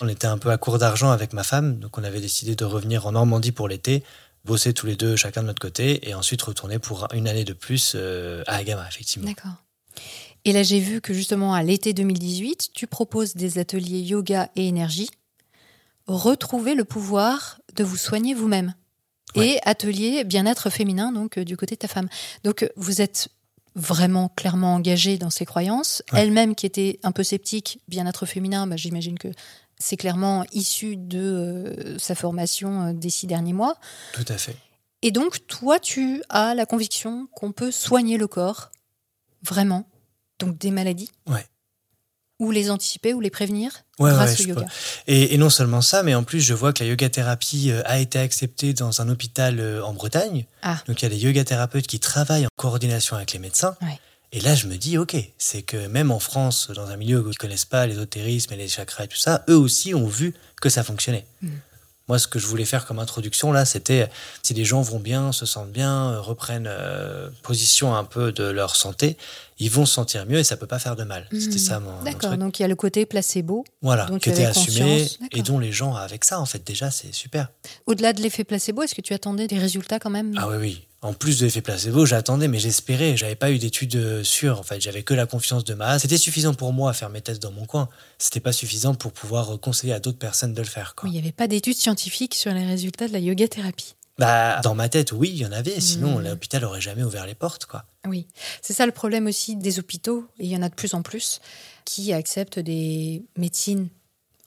[0.00, 2.64] on était un peu à court d'argent avec ma femme, donc on avait décidé de
[2.64, 4.02] revenir en Normandie pour l'été
[4.46, 7.52] bosser tous les deux chacun de notre côté et ensuite retourner pour une année de
[7.52, 9.28] plus euh, à Agama, effectivement.
[9.28, 9.62] D'accord.
[10.44, 14.68] Et là, j'ai vu que justement à l'été 2018, tu proposes des ateliers yoga et
[14.68, 15.10] énergie.
[16.06, 18.74] Retrouver le pouvoir de vous soigner vous-même.
[19.42, 22.08] Et atelier bien-être féminin, donc euh, du côté de ta femme.
[22.44, 23.28] Donc euh, vous êtes
[23.76, 26.02] vraiment clairement engagée dans ces croyances.
[26.12, 29.28] Elle-même qui était un peu sceptique, bien-être féminin, bah, j'imagine que
[29.78, 33.76] c'est clairement issu de euh, sa formation euh, des six derniers mois.
[34.12, 34.56] Tout à fait.
[35.02, 38.70] Et donc, toi, tu as la conviction qu'on peut soigner le corps,
[39.42, 39.86] vraiment,
[40.38, 41.10] donc des maladies.
[41.26, 41.44] Ouais.
[42.38, 44.66] Ou les anticiper ou les prévenir grâce au yoga.
[45.06, 47.98] Et, non seulement ça, mais en plus, je vois que la yoga thérapie euh, a
[47.98, 50.44] été acceptée dans un hôpital en Bretagne.
[50.62, 50.78] Ah.
[50.86, 53.74] Donc, il y a des yoga thérapeutes qui travaillent en coordination avec les médecins.
[53.80, 53.98] Ouais.
[54.32, 57.26] Et là, je me dis, ok, c'est que même en France, dans un milieu où
[57.26, 60.34] ils ne connaissent pas l'ésotérisme et les chakras et tout ça, eux aussi ont vu
[60.60, 61.24] que ça fonctionnait.
[61.42, 61.48] Mm.
[62.08, 64.08] Moi, ce que je voulais faire comme introduction, là, c'était
[64.42, 68.44] si les gens vont bien, se sentent bien, euh, reprennent euh, position un peu de
[68.44, 69.16] leur santé,
[69.58, 71.26] ils vont se sentir mieux et ça peut pas faire de mal.
[71.32, 71.58] C'était mm.
[71.58, 72.02] ça mon.
[72.04, 73.64] D'accord, donc il y a le côté placebo.
[73.82, 77.48] Voilà, qui était assumé et dont les gens, avec ça, en fait, déjà, c'est super.
[77.86, 80.32] Au-delà de l'effet placebo, est-ce que tu attendais des résultats quand même?
[80.36, 80.86] Ah oui, oui.
[81.06, 83.16] En plus de l'effet placebo, j'attendais, mais j'espérais.
[83.16, 84.58] J'avais pas eu d'études euh, sûres.
[84.58, 86.00] En fait, j'avais que la confiance de ma.
[86.00, 87.88] C'était suffisant pour moi à faire mes tests dans mon coin.
[88.18, 90.96] C'était pas suffisant pour pouvoir euh, conseiller à d'autres personnes de le faire.
[91.04, 93.94] il n'y avait pas d'études scientifiques sur les résultats de la yoga thérapie.
[94.18, 95.80] Bah, dans ma tête, oui, il y en avait.
[95.80, 96.24] Sinon, hmm.
[96.24, 97.84] l'hôpital aurait jamais ouvert les portes, quoi.
[98.08, 98.26] Oui,
[98.60, 100.26] c'est ça le problème aussi des hôpitaux.
[100.40, 101.40] Et il y en a de plus en plus
[101.84, 103.90] qui acceptent des médecines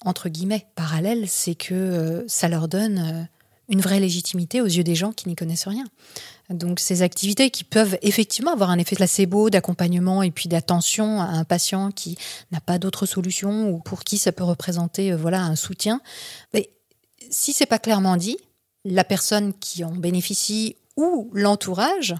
[0.03, 1.29] entre guillemets parallèles.
[1.29, 3.29] C'est que euh, ça leur donne
[3.69, 5.85] une vraie légitimité aux yeux des gens qui n'y connaissent rien.
[6.49, 11.25] Donc ces activités qui peuvent effectivement avoir un effet placebo d'accompagnement et puis d'attention à
[11.25, 12.17] un patient qui
[12.51, 16.01] n'a pas d'autre solution ou pour qui ça peut représenter euh, voilà un soutien.
[16.53, 16.71] Mais
[17.29, 18.37] si c'est pas clairement dit,
[18.83, 22.15] la personne qui en bénéficie ou l'entourage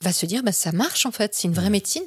[0.00, 2.02] va se dire bah, ça marche en fait, c'est une vraie médecine.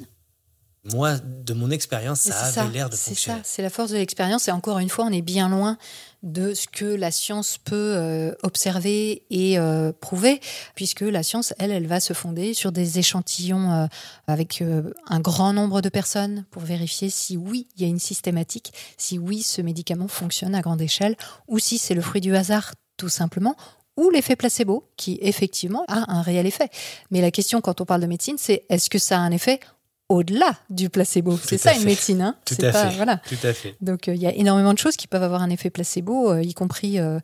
[0.92, 3.38] Moi, de mon expérience, ça avait l'air de fonctionner.
[3.42, 4.48] C'est ça, c'est la force de l'expérience.
[4.48, 5.78] Et encore une fois, on est bien loin
[6.22, 10.40] de ce que la science peut euh, observer et euh, prouver,
[10.74, 13.86] puisque la science, elle, elle va se fonder sur des échantillons euh,
[14.26, 14.62] avec
[15.08, 19.18] un grand nombre de personnes pour vérifier si oui, il y a une systématique, si
[19.18, 21.16] oui, ce médicament fonctionne à grande échelle,
[21.48, 23.56] ou si c'est le fruit du hasard, tout simplement,
[23.96, 26.68] ou l'effet placebo, qui effectivement a un réel effet.
[27.10, 29.60] Mais la question quand on parle de médecine, c'est est-ce que ça a un effet
[30.08, 31.38] au-delà du placebo.
[31.42, 32.20] C'est ça une médecine.
[32.22, 32.96] Hein Tout, à pas, fait.
[32.96, 33.20] Voilà.
[33.28, 33.76] Tout à fait.
[33.80, 36.42] Donc euh, il y a énormément de choses qui peuvent avoir un effet placebo, euh,
[36.42, 37.18] y compris euh,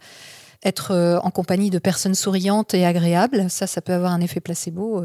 [0.64, 3.50] être en compagnie de personnes souriantes et agréables.
[3.50, 5.04] Ça, ça peut avoir un effet placebo.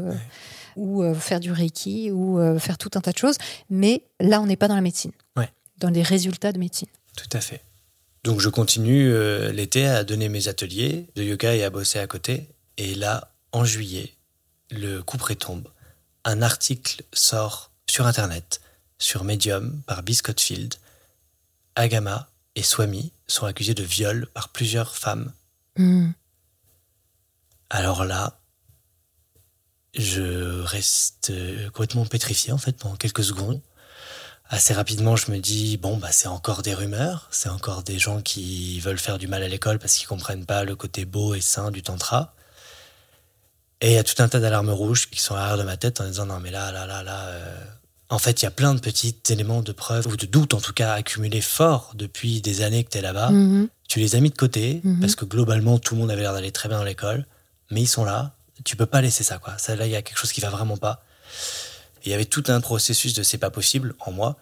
[0.76, 3.34] Ou faire du reiki, ou faire tout un tas de choses.
[3.68, 5.10] Mais là, on n'est pas dans la médecine.
[5.36, 5.50] Ouais.
[5.78, 6.86] Dans les résultats de médecine.
[7.16, 7.62] Tout à fait.
[8.22, 9.12] Donc je continue
[9.50, 12.46] l'été à donner mes ateliers de yoga et à bosser à côté.
[12.76, 14.12] Et là, en juillet,
[14.70, 15.66] le coup tombe.
[16.24, 18.60] Un article sort sur Internet,
[18.98, 20.74] sur Medium, par Biscottfield,
[21.74, 25.32] Agama et Swami sont accusés de viol par plusieurs femmes.
[25.76, 26.10] Hmm.
[27.70, 28.40] Alors là,
[29.94, 31.32] je reste
[31.72, 33.60] complètement pétrifié en fait pendant quelques secondes.
[34.50, 38.22] Assez rapidement, je me dis bon bah c'est encore des rumeurs, c'est encore des gens
[38.22, 41.40] qui veulent faire du mal à l'école parce qu'ils comprennent pas le côté beau et
[41.40, 42.34] sain du tantra.
[43.80, 45.76] Et il y a tout un tas d'alarmes rouges qui sont à l'arrière de ma
[45.76, 47.64] tête en disant non mais là là là là euh,
[48.10, 50.60] en fait, il y a plein de petits éléments de preuve, ou de doute en
[50.60, 53.30] tout cas, accumulés forts depuis des années que tu es là-bas.
[53.30, 53.68] Mhm.
[53.88, 55.00] Tu les as mis de côté, Mhm.
[55.00, 57.26] parce que globalement, tout le monde avait l'air d'aller très bien dans l'école,
[57.70, 58.34] mais ils sont là.
[58.64, 59.56] Tu peux pas laisser ça, quoi.
[59.58, 61.04] Ça, là, il y a quelque chose qui va vraiment pas.
[62.04, 64.36] Il y avait tout un processus de c'est pas possible en moi,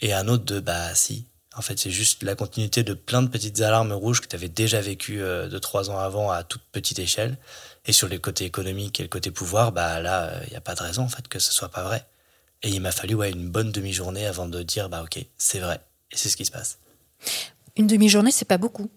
[0.00, 1.26] et un autre de bah si.
[1.56, 4.48] En fait, c'est juste la continuité de plein de petites alarmes rouges que tu avais
[4.48, 7.36] déjà vécues euh, de trois ans avant à toute petite échelle.
[7.86, 10.74] Et sur les côtés économiques et le côté pouvoir, bah là, il n'y a pas
[10.74, 12.04] de raison en fait que ce soit pas vrai.
[12.64, 15.80] Et il m'a fallu ouais, une bonne demi-journée avant de dire bah ok, c'est vrai.
[16.10, 16.78] Et c'est ce qui se passe.
[17.76, 18.88] Une demi-journée, c'est pas beaucoup.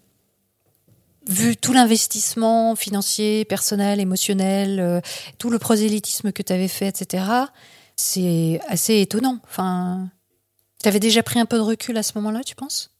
[1.26, 5.00] Vu tout l'investissement financier, personnel, émotionnel, euh,
[5.36, 7.24] tout le prosélytisme que tu avais fait, etc.,
[7.94, 9.38] c'est assez étonnant.
[9.44, 10.08] Enfin,
[10.82, 12.90] tu avais déjà pris un peu de recul à ce moment-là, tu penses?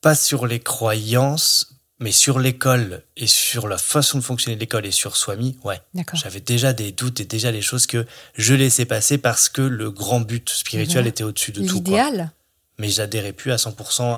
[0.00, 4.86] Pas sur les croyances, mais sur l'école et sur la façon de fonctionner de l'école
[4.86, 5.80] et sur Swami, ouais.
[6.14, 9.90] J'avais déjà des doutes et déjà des choses que je laissais passer parce que le
[9.90, 11.76] grand but spirituel était au-dessus de tout.
[11.76, 12.30] L'idéal.
[12.78, 14.16] Mais j'adhérais plus à 100%.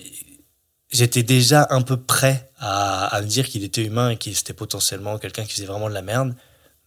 [0.92, 5.18] J'étais déjà un peu prêt à, me dire qu'il était humain et qu'il était potentiellement
[5.18, 6.34] quelqu'un qui faisait vraiment de la merde.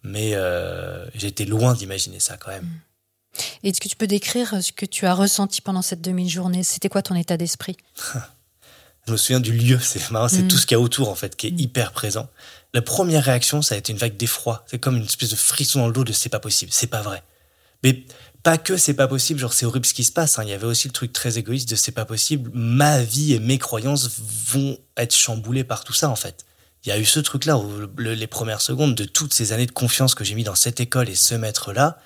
[0.04, 2.70] Mais euh, j'étais loin d'imaginer ça quand même.
[3.64, 6.62] Est-ce que tu peux décrire ce que tu as ressenti pendant cette demi-journée?
[6.62, 7.78] C'était quoi ton état d'esprit?
[9.08, 10.48] Je me souviens du lieu, c'est marrant, c'est Mm.
[10.48, 11.60] tout ce qu'il y a autour en fait qui est Mm.
[11.60, 12.30] hyper présent.
[12.74, 14.64] La première réaction, ça a été une vague d'effroi.
[14.70, 17.02] C'est comme une espèce de frisson dans le dos de c'est pas possible, c'est pas
[17.02, 17.22] vrai.
[17.84, 18.04] Mais
[18.44, 20.40] pas que c'est pas possible, genre c'est horrible ce qui se passe.
[20.40, 20.44] hein.
[20.44, 22.50] Il y avait aussi le truc très égoïste de c'est pas possible.
[22.54, 24.10] Ma vie et mes croyances
[24.48, 26.46] vont être chamboulées par tout ça en fait.
[26.86, 27.58] Il y a eu ce truc-là,
[27.98, 31.08] les premières secondes de toutes ces années de confiance que j'ai mis dans cette école
[31.10, 31.98] et ce maître-là,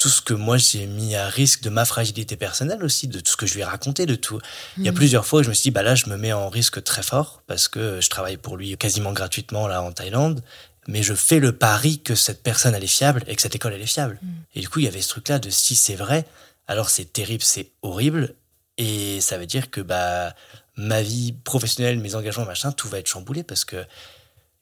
[0.00, 3.30] tout ce que moi j'ai mis à risque de ma fragilité personnelle aussi, de tout
[3.32, 4.40] ce que je lui ai raconté, de tout.
[4.78, 4.94] Il y a Mm.
[4.94, 7.02] plusieurs fois où je me suis dit, bah là, je me mets en risque très
[7.02, 10.42] fort parce que je travaille pour lui quasiment gratuitement là en Thaïlande,
[10.88, 13.74] mais je fais le pari que cette personne elle est fiable et que cette école
[13.74, 14.18] elle est fiable.
[14.22, 14.28] Mm.
[14.54, 16.24] Et du coup, il y avait ce truc-là de si c'est vrai,
[16.66, 18.34] alors c'est terrible, c'est horrible,
[18.78, 20.34] et ça veut dire que bah
[20.76, 23.84] ma vie professionnelle, mes engagements, machin, tout va être chamboulé parce que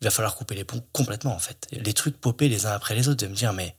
[0.00, 1.68] il va falloir couper les ponts complètement en fait.
[1.70, 3.76] Les trucs popper les uns après les autres, de me dire mais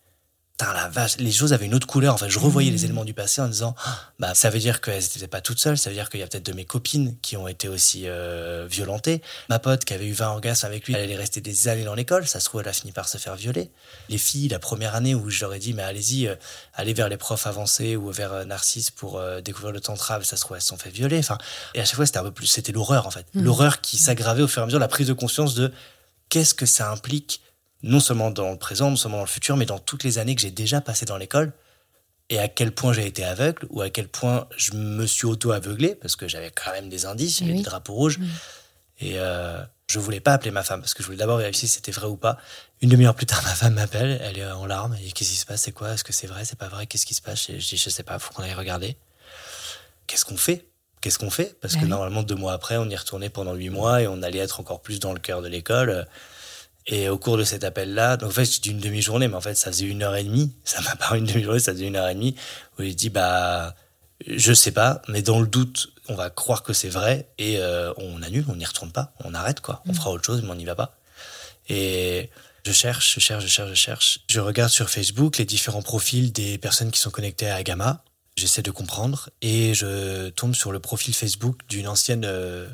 [0.73, 2.13] la vache, les choses avaient une autre couleur.
[2.13, 5.03] Enfin, je revoyais les éléments du passé en disant, Ah, bah, ça veut dire qu'elles
[5.03, 5.77] n'étaient pas toutes seules.
[5.77, 8.67] Ça veut dire qu'il y a peut-être de mes copines qui ont été aussi euh,
[8.69, 9.21] violentées.
[9.49, 11.95] Ma pote qui avait eu 20 orgasmes avec lui, elle allait rester des années dans
[11.95, 12.27] l'école.
[12.27, 13.71] Ça se trouve, elle a fini par se faire violer.
[14.09, 16.35] Les filles, la première année où je leur ai dit, mais allez-y, euh,
[16.73, 20.35] allez vers les profs avancés ou vers euh, Narcisse pour euh, découvrir le tantra, ça
[20.35, 21.19] se trouve, elles se sont fait violer.
[21.19, 21.37] Enfin,
[21.73, 23.25] et à chaque fois, c'était un peu plus, c'était l'horreur en fait.
[23.33, 23.43] Mhm.
[23.43, 25.71] L'horreur qui s'aggravait au fur et à mesure, la prise de conscience de
[26.29, 27.41] qu'est-ce que ça implique
[27.83, 30.35] non seulement dans le présent, non seulement dans le futur, mais dans toutes les années
[30.35, 31.51] que j'ai déjà passées dans l'école,
[32.29, 35.95] et à quel point j'ai été aveugle, ou à quel point je me suis auto-aveuglé,
[35.95, 37.53] parce que j'avais quand même des indices, Oui.
[37.55, 38.19] des drapeaux rouges,
[38.99, 41.73] et euh, je voulais pas appeler ma femme, parce que je voulais d'abord vérifier si
[41.75, 42.37] c'était vrai ou pas.
[42.81, 45.45] Une demi-heure plus tard, ma femme m'appelle, elle est en larmes, et qu'est-ce qui se
[45.45, 47.53] passe, c'est quoi, est-ce que c'est vrai, c'est pas vrai, qu'est-ce qui se passe, je
[47.53, 48.97] dis, je sais pas, faut qu'on aille regarder.
[50.07, 50.65] Qu'est-ce qu'on fait?
[51.01, 51.55] Qu'est-ce qu'on fait?
[51.61, 51.87] Parce que oui.
[51.87, 54.81] normalement, deux mois après, on y retournait pendant huit mois, et on allait être encore
[54.81, 56.07] plus dans le cœur de l'école.
[56.91, 59.41] Et au cours de cet appel-là, donc en fait, j'ai dit une demi-journée, mais en
[59.41, 60.51] fait, ça faisait une heure et demie.
[60.65, 62.35] Ça m'a pas une demi-journée, ça faisait une heure et demie,
[62.77, 63.75] où j'ai dit, bah,
[64.25, 67.93] je sais pas, mais dans le doute, on va croire que c'est vrai, et euh,
[67.97, 69.83] on annule, on n'y retourne pas, on arrête, quoi.
[69.85, 69.95] On Mm.
[69.95, 70.97] fera autre chose, mais on n'y va pas.
[71.69, 72.29] Et
[72.65, 74.19] Je cherche, je cherche, je cherche, je cherche.
[74.27, 78.03] Je regarde sur Facebook les différents profils des personnes qui sont connectées à Gamma.
[78.35, 82.67] J'essaie de comprendre et je tombe sur le profil Facebook d'une ancienne euh,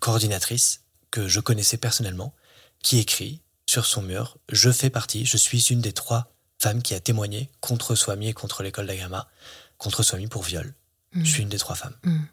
[0.00, 2.34] coordinatrice que je connaissais personnellement
[2.82, 6.94] qui écrit sur son mur Je fais partie, je suis une des trois femmes qui
[6.94, 9.28] a témoigné contre Swami et contre l'école d'Agama,
[9.76, 10.74] contre Swami pour viol.
[11.12, 11.96] Je suis une des trois femmes.
[12.02, 12.24] Mm.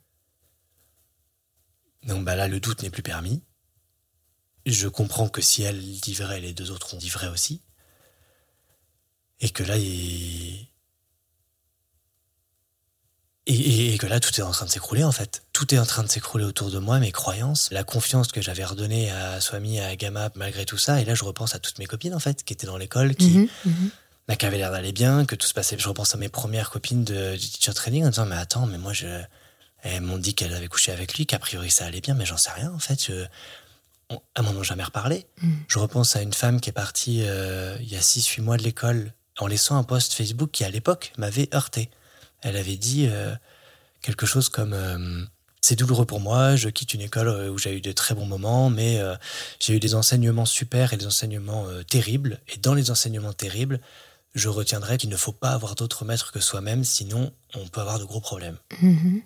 [2.03, 3.43] Donc bah là, le doute n'est plus permis.
[4.65, 7.61] Je comprends que si elle dit vrai, les deux autres ont dit vrai aussi.
[9.39, 10.67] Et que là, il...
[13.47, 15.43] Et, et que là, tout est en train de s'écrouler en fait.
[15.53, 18.65] Tout est en train de s'écrouler autour de moi, mes croyances, la confiance que j'avais
[18.65, 20.99] redonnée à Swami, à Gamma, malgré tout ça.
[20.99, 23.29] Et là, je repense à toutes mes copines en fait, qui étaient dans l'école, qui,
[23.37, 23.89] Mhm, mhm.
[24.27, 25.75] bah, qui avaient l'air d'aller bien, que tout se passait.
[25.77, 28.79] Je repense à mes premières copines de, du teacher training en disant, mais attends, mais
[28.79, 29.05] moi, je...
[29.83, 32.37] elles m'ont dit qu'elles avaient couché avec lui, qu'a priori ça allait bien, mais j'en
[32.37, 33.05] sais rien en fait.
[33.05, 33.25] Je...
[34.09, 35.27] on- Elles m'en ont jamais reparlé.
[35.43, 35.53] Mm.
[35.67, 38.63] Je repense à une femme qui est partie euh, il y a 6-8 mois de
[38.63, 41.91] l'école en laissant un post Facebook qui, à l'époque, m'avait heurté.
[42.45, 43.33] Elle avait dit euh,
[44.01, 45.23] quelque chose comme euh,
[45.61, 48.27] C'est douloureux pour moi, je quitte une école euh, où j'ai eu de très bons
[48.27, 49.15] moments, mais euh,
[49.59, 52.39] j'ai eu des enseignements super et des enseignements euh, terribles.
[52.49, 53.79] Et dans les enseignements terribles,
[54.35, 57.97] je retiendrai qu'il ne faut pas avoir d'autres maîtres que soi-même, sinon on peut avoir
[57.97, 58.59] de gros problèmes.
[58.79, 59.23] Mhm.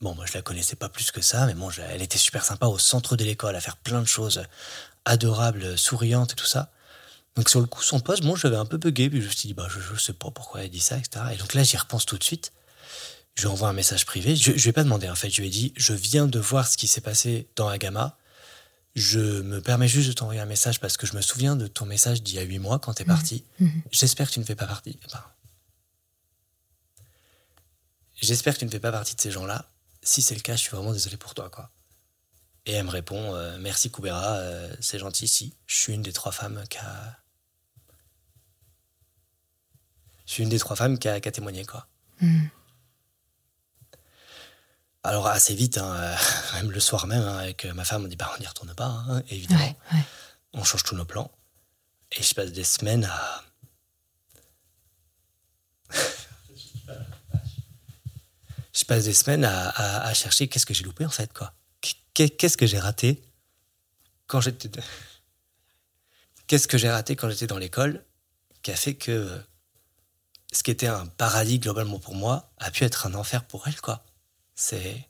[0.00, 2.44] Bon, moi, je la connaissais pas plus que ça, mais bon, je- elle était super
[2.44, 4.42] sympa au centre de l'école, à faire plein de choses
[5.04, 6.70] adorables, souriantes et tout ça.
[7.36, 9.48] Donc, sur le coup, son poste, bon, j'avais un peu bugué, puis je me suis
[9.48, 11.26] dit, bah, je, je sais pas pourquoi elle dit ça, etc.
[11.34, 12.52] Et donc là, j'y repense tout de suite.
[13.34, 14.34] Je lui envoie un message privé.
[14.36, 15.28] Je, je lui ai pas demandé, en fait.
[15.28, 18.16] Je lui ai dit, je viens de voir ce qui s'est passé dans Agama.
[18.94, 21.84] Je me permets juste de t'envoyer un message parce que je me souviens de ton
[21.84, 23.44] message d'il y a huit mois quand t'es parti.
[23.60, 23.82] Mhm.
[23.92, 24.98] J'espère que tu ne fais pas partie.
[25.04, 25.22] eh ben,
[28.22, 29.68] J'espère que tu ne fais pas partie de ces gens-là.
[30.02, 31.70] Si c'est le cas, je suis vraiment désolé pour toi, quoi.
[32.64, 35.52] Et elle me répond euh, Merci Koubera, euh, c'est gentil, si.
[35.66, 37.18] Je suis une des trois femmes qui a.
[40.26, 41.86] Je suis une des trois femmes qui a, qui a témoigné, quoi.
[42.20, 42.46] Mm.
[45.04, 46.16] Alors, assez vite, hein, euh,
[46.54, 48.74] même le soir même, hein, avec euh, ma femme, on dit Bah, on n'y retourne
[48.74, 49.60] pas, hein, évidemment.
[49.64, 50.02] Ouais, ouais.
[50.52, 51.30] On change tous nos plans.
[52.12, 53.44] Et je passe des semaines à.
[58.72, 61.52] je passe des semaines à, à- à chercher qu'est-ce que j'ai loupé en fait, quoi.
[62.14, 63.22] Qu'est- Qu'est-ce que j'ai raté
[64.26, 64.70] quand j'étais.
[66.46, 68.04] Qu'est-ce que j'ai raté quand j'étais dans l'école
[68.62, 69.40] qui a fait que
[70.52, 73.80] ce qui était un paradis globalement pour moi a pu être un enfer pour elle,
[73.80, 74.04] quoi.
[74.54, 75.06] C'est.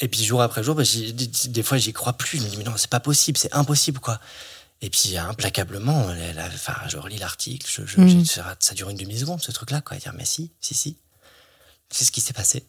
[0.00, 2.38] Et puis jour après jour, bah, des, des fois j'y crois plus.
[2.38, 4.20] Je me dis mais non, c'est pas possible, c'est impossible quoi.
[4.80, 8.24] Et puis implacablement, elle, a- enfin, je relis l'article, je, je- Mhm.
[8.24, 9.96] ça, dure une demi-seconde ce truc-là, quoi.
[9.96, 10.98] Dire mais si, si, si.
[11.90, 12.66] C'est ce qui s'est passé.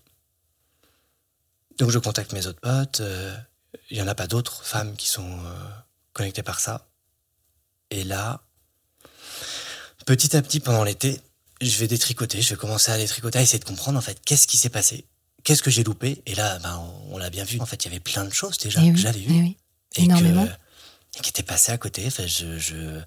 [1.77, 2.99] Donc je contacte mes autres potes.
[3.01, 3.35] euh,
[3.89, 5.69] Il y en a pas d'autres femmes qui sont euh,
[6.13, 6.87] connectées par ça.
[7.89, 8.41] Et là,
[10.05, 11.19] petit à petit pendant l'été,
[11.61, 14.47] je vais détricoter, je vais commencer à détricoter, à essayer de comprendre en fait qu'est-ce
[14.47, 15.05] qui s'est passé,
[15.43, 16.21] qu'est-ce que j'ai loupé.
[16.25, 16.77] Et là, ben,
[17.09, 17.59] on, on l'a bien vu.
[17.59, 19.39] En fait, il y avait plein de choses déjà Eh que oui, j'avais eh vues
[19.41, 19.57] oui.
[19.95, 20.45] et Énormément.
[20.45, 20.51] que
[21.17, 22.03] et qui étaient passées à côté.
[22.07, 23.01] Enfin, je, je-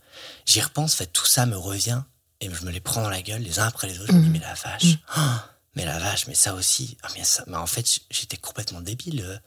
[0.46, 0.94] j'y repense.
[0.94, 2.02] En fait, tout ça me revient
[2.40, 4.10] et je me les prends dans la gueule les uns après les autres.
[4.12, 4.32] Je me dis Mhm.
[4.32, 5.46] mais la vache, ah,
[5.76, 6.96] mais la vache, mais ça aussi.
[7.02, 9.20] Ah, mais ça, mais en fait, j'étais complètement débile.
[9.26, 9.38] euh.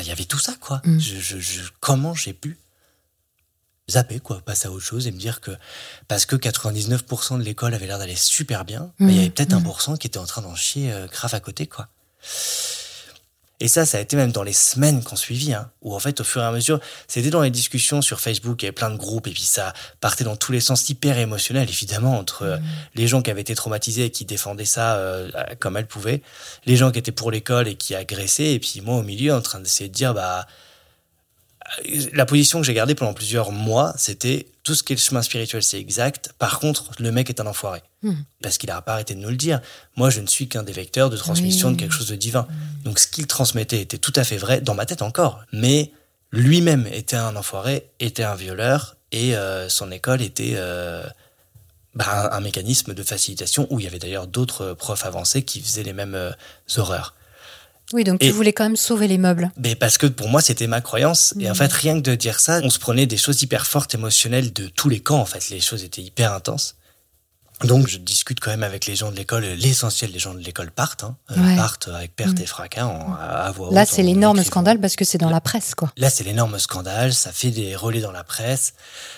[0.00, 0.82] Il y avait tout ça, quoi.
[0.84, 2.58] Je, je- je- comment j'ai pu
[3.88, 5.52] zapper, quoi, passer à autre chose et me dire que
[6.08, 9.32] parce que 99% de l'école avait l'air d'aller super bien, mais il y avait Mhm.
[9.32, 9.58] peut-être Mhm.
[9.58, 11.88] 1% qui était en train d'en chier euh, grave à côté, quoi.
[13.58, 16.20] Et ça, ça a été même dans les semaines qu'on suivit, hein, où en fait,
[16.20, 16.78] au fur et à mesure,
[17.08, 19.72] c'était dans les discussions sur Facebook, il y avait plein de groupes, et puis ça
[20.00, 22.58] partait dans tous les sens hyper émotionnels, évidemment, entre euh,
[22.96, 26.20] les gens qui avaient été traumatisés et qui défendaient ça euh, comme elles pouvaient,
[26.66, 29.40] les gens qui étaient pour l'école et qui agressaient, et puis moi au milieu, en
[29.40, 30.46] train d'essayer de dire, bah,
[32.12, 35.22] la position que j'ai gardée pendant plusieurs mois, c'était tout ce qui est le chemin
[35.22, 36.32] spirituel, c'est exact.
[36.38, 37.82] Par contre, le mec est un enfoiré.
[38.02, 38.24] Mhm.
[38.42, 39.60] Parce qu'il n'a pas arrêté de nous le dire.
[39.96, 41.74] Moi, je ne suis qu'un des vecteurs de transmission Oui.
[41.76, 42.46] de quelque chose de divin.
[42.84, 45.40] Donc, ce qu'il transmettait était tout à fait vrai, dans ma tête encore.
[45.52, 45.92] Mais
[46.32, 51.04] lui-même était un enfoiré, était un violeur, et euh, son école était euh,
[51.94, 55.60] bah, un, un mécanisme de facilitation où il y avait d'ailleurs d'autres profs avancés qui
[55.60, 56.32] faisaient les mêmes euh,
[56.76, 57.14] horreurs.
[57.92, 59.50] Oui, donc tu voulais quand même sauver les meubles.
[59.56, 61.34] Mais parce que pour moi, c'était ma croyance.
[61.38, 61.56] Et en Mhm.
[61.56, 64.66] fait, rien que de dire ça, on se prenait des choses hyper fortes, émotionnelles de
[64.68, 65.20] tous les camps.
[65.20, 66.76] En fait, les choses étaient hyper intenses.
[67.64, 69.42] Donc, je discute quand même avec les gens de l'école.
[69.44, 71.56] L'essentiel des gens de l'école partent, hein, euh, Ouais.
[71.56, 72.42] partent avec perte Mhm.
[72.42, 75.40] et fracas en, à, à voix Là, c'est l'énorme scandale parce que c'est dans la
[75.40, 75.90] presse, quoi.
[75.96, 77.14] Là, c'est l'énorme scandale.
[77.14, 78.74] Ça fait des relais dans la presse.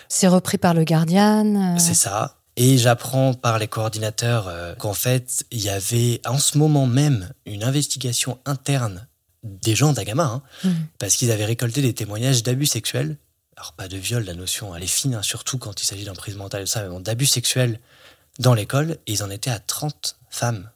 [0.08, 1.74] C'est repris par le Guardian.
[1.74, 2.36] euh, C'est ça.
[2.60, 7.32] Et j'apprends par les coordinateurs euh, qu'en fait, il y avait en ce moment même
[7.46, 9.06] une investigation interne
[9.44, 10.86] des gens d'Agama, hein, Mhm.
[10.98, 13.16] parce qu'ils avaient récolté des témoignages d'abus sexuels
[13.56, 16.14] alors pas de viol, la notion elle est fine, hein, surtout quand il s'agit d'un
[16.14, 17.80] prise mentale et ça, mais bon, d'abus sexuels
[18.38, 18.98] dans l'école.
[19.08, 20.70] Et ils en étaient à 30 femmes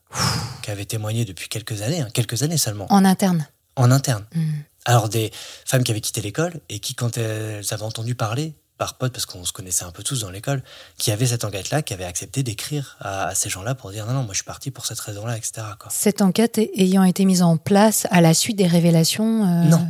[0.65, 3.47] qui avaient témoigné depuis quelques années, hein, quelques années seulement, En interne.
[3.77, 4.25] en interne.
[4.35, 4.51] Mm.
[4.85, 5.31] Alors des
[5.65, 9.27] femmes qui avaient quitté l'école et qui, quand elles avaient entendu parler par potes, parce
[9.27, 10.63] qu'on se connaissait un peu tous dans l'école,
[10.99, 14.13] qui avaient cette enquête-là, qui avaient accepté d'écrire à, à ces gens-là pour dire non,
[14.15, 15.53] non, moi je suis parti pour cette raison-là, etc.
[15.79, 15.91] Quoi.
[15.93, 19.89] Cette enquête ayant été mise en place à la suite des révélations euh, Non.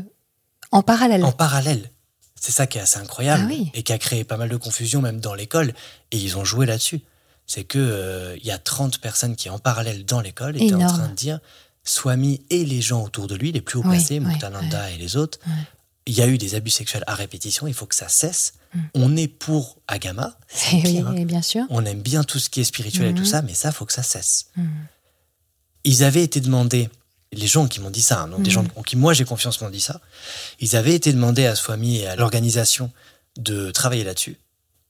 [0.73, 1.25] en parallèle.
[1.25, 1.91] En parallèle.
[2.39, 3.71] C'est ça qui est assez incroyable Ah oui.
[3.73, 5.73] et qui a créé pas mal de confusion même dans l'école
[6.11, 7.01] et ils ont joué là-dessus.
[7.47, 10.87] C'est que euh, il y a 30 personnes qui en parallèle dans l'école étaient en
[10.87, 11.39] train de dire
[11.85, 15.17] Swami et les gens autour de lui, les plus haut placés, oui, Muktananda et les
[15.17, 15.39] autres,
[16.07, 18.55] il y a eu des abus sexuels à répétition, il faut que ça cesse.
[18.75, 18.81] Mm.
[18.95, 21.13] On est pour Agama, c'est Eh oui, hein.
[21.25, 21.65] bien sûr.
[21.71, 23.93] on aime bien tout ce qui est spirituel et tout ça, mais ça, faut que
[23.93, 24.47] ça cesse.
[24.57, 24.67] Mm.
[25.85, 26.89] Ils avaient été demandés,
[27.33, 29.61] les gens qui m'ont dit ça, hein, donc des gens en qui moi j'ai confiance
[29.61, 30.01] m'ont dit ça,
[30.61, 32.91] ils avaient été demandés à Swami et à l'organisation
[33.39, 34.39] de travailler là-dessus.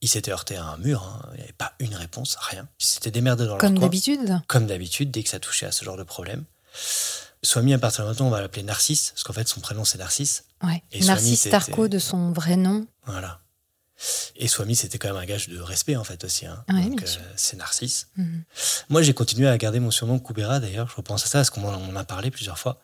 [0.01, 1.29] Ils s'étaient heurtés à un mur, hein.
[1.33, 2.67] il n'y avait pas une réponse, rien.
[2.81, 4.41] Ils s'étaient démerdés dans Comme leur coin, d'habitude.
[4.47, 6.43] comme d'habitude, dès que ça touchait à ce genre de problème.
[7.41, 9.97] Swami, à partir de maintenant, on va l'appeler Narcisse, parce qu'en fait, son prénom c'est
[9.97, 10.43] Narcisse.
[10.61, 10.83] Ouais.
[10.91, 12.85] Et Swami, Narcisse c'était- Tarko de son vrai nom.
[13.05, 13.39] Voilà.
[14.35, 16.45] Et Swami, c'était quand même un gage de respect, en fait, aussi.
[16.45, 16.63] hein.
[16.69, 18.07] Ouais, Donc, euh, c'est Narcisse.
[18.17, 18.43] Mhm.
[18.89, 20.89] Moi, j'ai continué à garder mon surnom Kubera, d'ailleurs.
[20.89, 22.81] Je repense à ça, parce qu'on en a parlé plusieurs fois.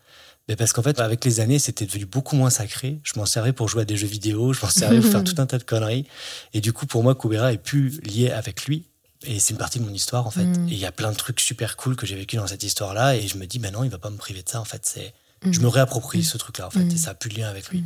[0.48, 3.00] Mais parce qu'en fait, avec les années, c'était devenu beaucoup moins sacré.
[3.04, 5.36] Je m'en servais pour jouer à des jeux vidéo, je m'en servais pour faire tout
[5.38, 6.08] un tas de conneries.
[6.54, 8.86] Et du coup, pour moi, Kubera est plus lié avec lui.
[9.24, 10.46] Et c'est une partie de mon histoire, en fait.
[10.46, 10.70] Mm.
[10.70, 13.16] Et il y a plein de trucs super cool que j'ai vécu dans cette histoire-là.
[13.16, 14.86] Et je me dis, ben non, il va pas me priver de ça, en fait.
[14.86, 15.14] C'est...
[15.44, 15.52] Mm.
[15.52, 16.86] Je me réapproprie ce truc-là, en fait.
[16.86, 17.84] Et ça a plus de lien avec lui.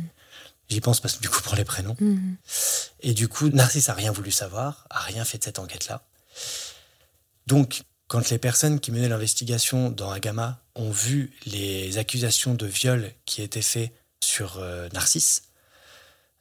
[0.68, 1.96] J'y pense parce que du coup, pour les prénoms.
[2.00, 2.36] Mhm.
[3.00, 6.06] Et du coup, Narcisse a rien voulu savoir, a rien fait de cette enquête-là.
[7.46, 13.12] Donc, quand les personnes qui menaient l'investigation dans Agama ont vu les accusations de viol
[13.26, 15.42] qui étaient faites sur euh, Narcisse,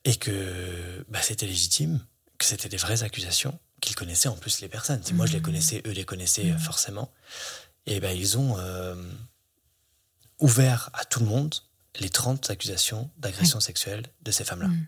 [0.06, 2.00] et que bah, c'était légitime,
[2.38, 5.04] que c'était des vraies accusations, qu'ils connaissaient en plus les personnes.
[5.04, 7.12] Si moi je les connaissais, eux les connaissaient euh, forcément.
[7.86, 8.96] Et ben ils ont euh,
[10.40, 11.56] ouvert à tout le monde
[12.00, 14.68] les 30 accusations d'agression sexuelle de ces femmes-là.
[14.68, 14.88] Mm.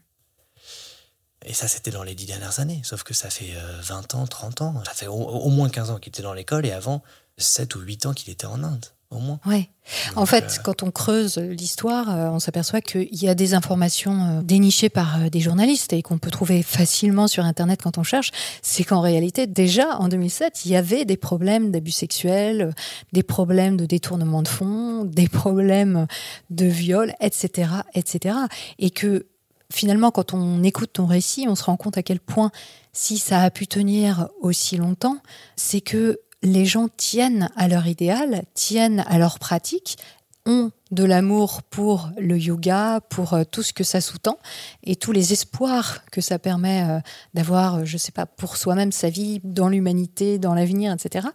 [1.48, 2.82] Et ça, c'était dans les dix dernières années.
[2.84, 4.84] Sauf que ça fait euh, 20 ans, 30 ans.
[4.86, 7.04] Ça fait au, au moins 15 ans qu'il était dans l'école et avant,
[7.38, 9.40] 7 ou 8 ans qu'il était en Inde, au moins.
[9.46, 9.70] Ouais.
[10.16, 14.40] En fait, euh, quand on creuse l'histoire, euh, on s'aperçoit qu'il y a des informations
[14.40, 18.32] euh, dénichées par des journalistes et qu'on peut trouver facilement sur Internet quand on cherche.
[18.62, 22.74] C'est qu'en réalité, déjà en 2007, il y avait des problèmes d'abus sexuels,
[23.14, 26.08] des problèmes de détournement de fonds, des problèmes
[26.50, 28.36] de viol, etc., etc.
[28.80, 29.28] Et que
[29.72, 32.52] finalement, quand on écoute ton récit, on se rend compte à quel point,
[32.94, 35.18] si ça a pu tenir aussi longtemps,
[35.56, 39.98] c'est que les gens tiennent à leur idéal, tiennent à leur pratique,
[40.46, 44.38] ont de l'amour pour le yoga, pour euh, tout ce que ça sous-tend
[44.84, 47.00] et tous les espoirs que ça permet euh,
[47.34, 51.28] d'avoir, euh, je sais pas, pour soi-même sa vie, dans l'humanité, dans l'avenir, etc.,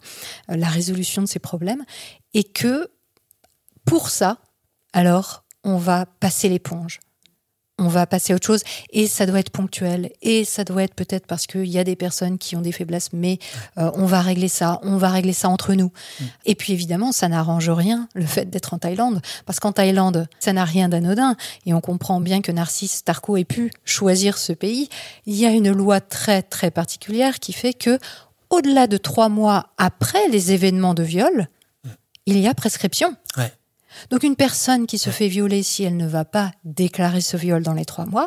[0.48, 1.84] la résolution de ces problèmes,
[2.34, 2.88] et que
[3.84, 4.38] pour ça,
[4.92, 7.00] alors, on va passer l'éponge
[7.80, 8.62] on va passer à autre chose.
[8.90, 10.10] Et ça doit être ponctuel.
[10.22, 13.12] Et ça doit être peut-être parce qu'il y a des personnes qui ont des faiblesses.
[13.12, 13.38] Mais
[13.78, 14.78] euh, on va régler ça.
[14.82, 15.90] On va régler ça entre nous.
[16.44, 19.20] Et puis évidemment ça n'arrange rien le fait d'être en Thaïlande.
[19.46, 21.36] Parce qu'en Thaïlande ça n'a rien d'anodin.
[21.66, 24.88] Et on comprend bien que Narcisse Tarko ait pu choisir ce pays.
[25.26, 27.98] Il y a une loi très très particulière qui fait que
[28.50, 31.48] au-delà de trois mois après les événements de viol
[32.26, 33.16] il y a prescription.
[33.36, 33.52] Ouais.
[34.10, 37.62] Donc une personne qui se fait violer, si elle ne va pas déclarer ce viol
[37.62, 38.26] dans les trois mois,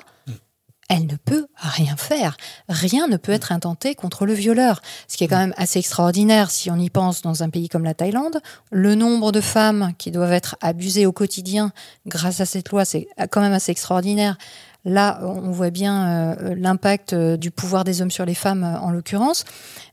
[0.90, 2.38] elle ne peut rien faire.
[2.70, 4.82] Rien ne peut être intenté contre le violeur.
[5.08, 7.84] Ce qui est quand même assez extraordinaire si on y pense dans un pays comme
[7.84, 8.42] la Thaïlande.
[8.72, 11.72] Le nombre de femmes qui doivent être abusées au quotidien
[12.06, 14.38] grâce à cette loi, c'est quand même assez extraordinaire.
[14.86, 18.78] Là, on voit bien euh, l'impact euh, du pouvoir des hommes sur les femmes, euh,
[18.80, 19.46] en l'occurrence.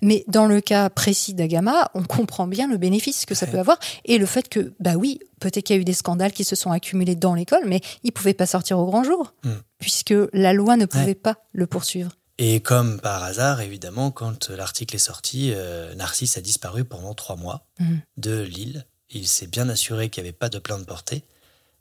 [0.03, 3.53] Mais dans le cas précis d'Agama, on comprend bien le bénéfice que ça Ouais.
[3.53, 6.33] peut avoir et le fait que, bah oui, peut-être qu'il y a eu des scandales
[6.33, 9.51] qui se sont accumulés dans l'école, mais il pouvait pas sortir au grand jour, Mm.
[9.79, 11.15] puisque la loi ne pouvait Ouais.
[11.15, 12.11] pas le poursuivre.
[12.39, 17.37] Et comme par hasard, évidemment, quand l'article est sorti, euh, Narcisse a disparu pendant trois
[17.37, 18.01] mois Mhm.
[18.17, 18.87] de l'île.
[19.11, 21.25] Il s'est bien assuré qu'il n'y avait pas de plainte portée.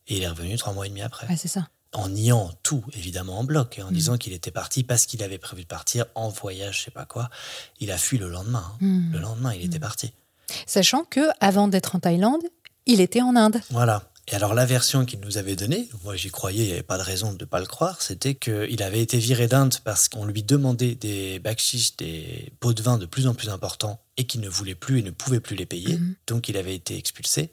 [0.07, 1.27] Et il est revenu trois mois et demi après.
[1.27, 1.69] Ouais, c'est ça.
[1.93, 3.79] En niant tout, évidemment, en bloc.
[3.79, 3.93] Et en Mhm.
[3.93, 7.05] disant qu'il était parti parce qu'il avait prévu de partir en voyage, je sais pas
[7.05, 7.29] quoi.
[7.79, 8.63] Il a fui le lendemain.
[8.73, 8.77] hein.
[8.85, 9.13] Mm.
[9.13, 10.13] Le lendemain, il était parti.
[10.67, 12.43] Sachant que avant d'être en Thaïlande,
[12.85, 13.61] il était en Inde.
[13.71, 14.03] Voilà.
[14.31, 16.99] Et alors la version qu'il nous avait donnée, moi j'y croyais, il n'y avait pas
[16.99, 20.25] de raison de ne pas le croire, c'était qu'il avait été viré d'Inde parce qu'on
[20.25, 24.41] lui demandait des bakshish, des pots de vin de plus en plus importants et qu'il
[24.41, 25.97] ne voulait plus et ne pouvait plus les payer.
[26.27, 27.49] Donc il avait été expulsé.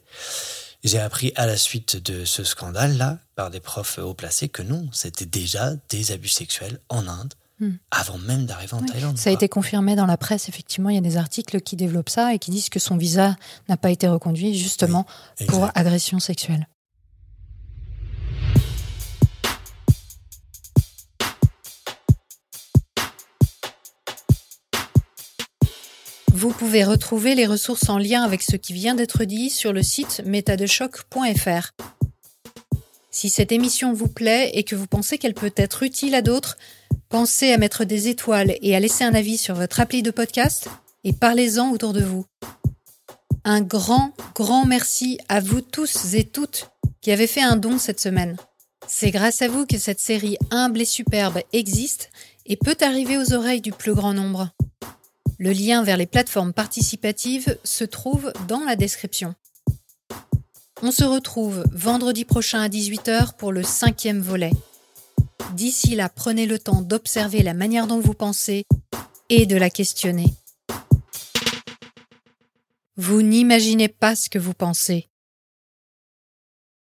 [0.83, 4.87] J'ai appris à la suite de ce scandale-là, par des profs haut placés, que non,
[4.91, 7.71] c'était déjà des abus sexuels en Inde, hmm.
[7.91, 9.17] avant même d'arriver en Thaïlande.
[9.17, 12.09] Ça a été confirmé dans la presse, effectivement, il y a des articles qui développent
[12.09, 13.35] ça et qui disent que son visa
[13.69, 15.05] n'a pas été reconduit justement
[15.47, 16.67] pour agression sexuelle.
[26.37, 29.81] Vous pouvez retrouver les ressources en lien avec ce qui vient d'être dit sur le
[29.81, 31.71] site métadechoc.fr.
[33.09, 36.59] Si cette émission vous plaît et que vous pensez qu'elle peut être utile à d'autres,
[37.09, 40.69] pensez à mettre des étoiles et à laisser un avis sur votre appli de podcast
[41.03, 42.27] et parlez-en autour de vous.
[43.43, 46.69] Un grand, grand merci à vous tous et toutes
[47.01, 48.37] qui avez fait un don cette semaine.
[48.87, 52.11] C'est grâce à vous que cette série humble et superbe existe
[52.45, 54.51] et peut arriver aux oreilles du plus grand nombre.
[55.39, 59.35] Le lien vers les plateformes participatives se trouve dans la description.
[60.81, 64.51] On se retrouve vendredi prochain à 18h pour le cinquième volet.
[65.53, 68.65] D'ici là, prenez le temps d'observer la manière dont vous pensez
[69.29, 70.33] et de la questionner.
[72.95, 75.07] Vous n'imaginez pas ce que vous pensez.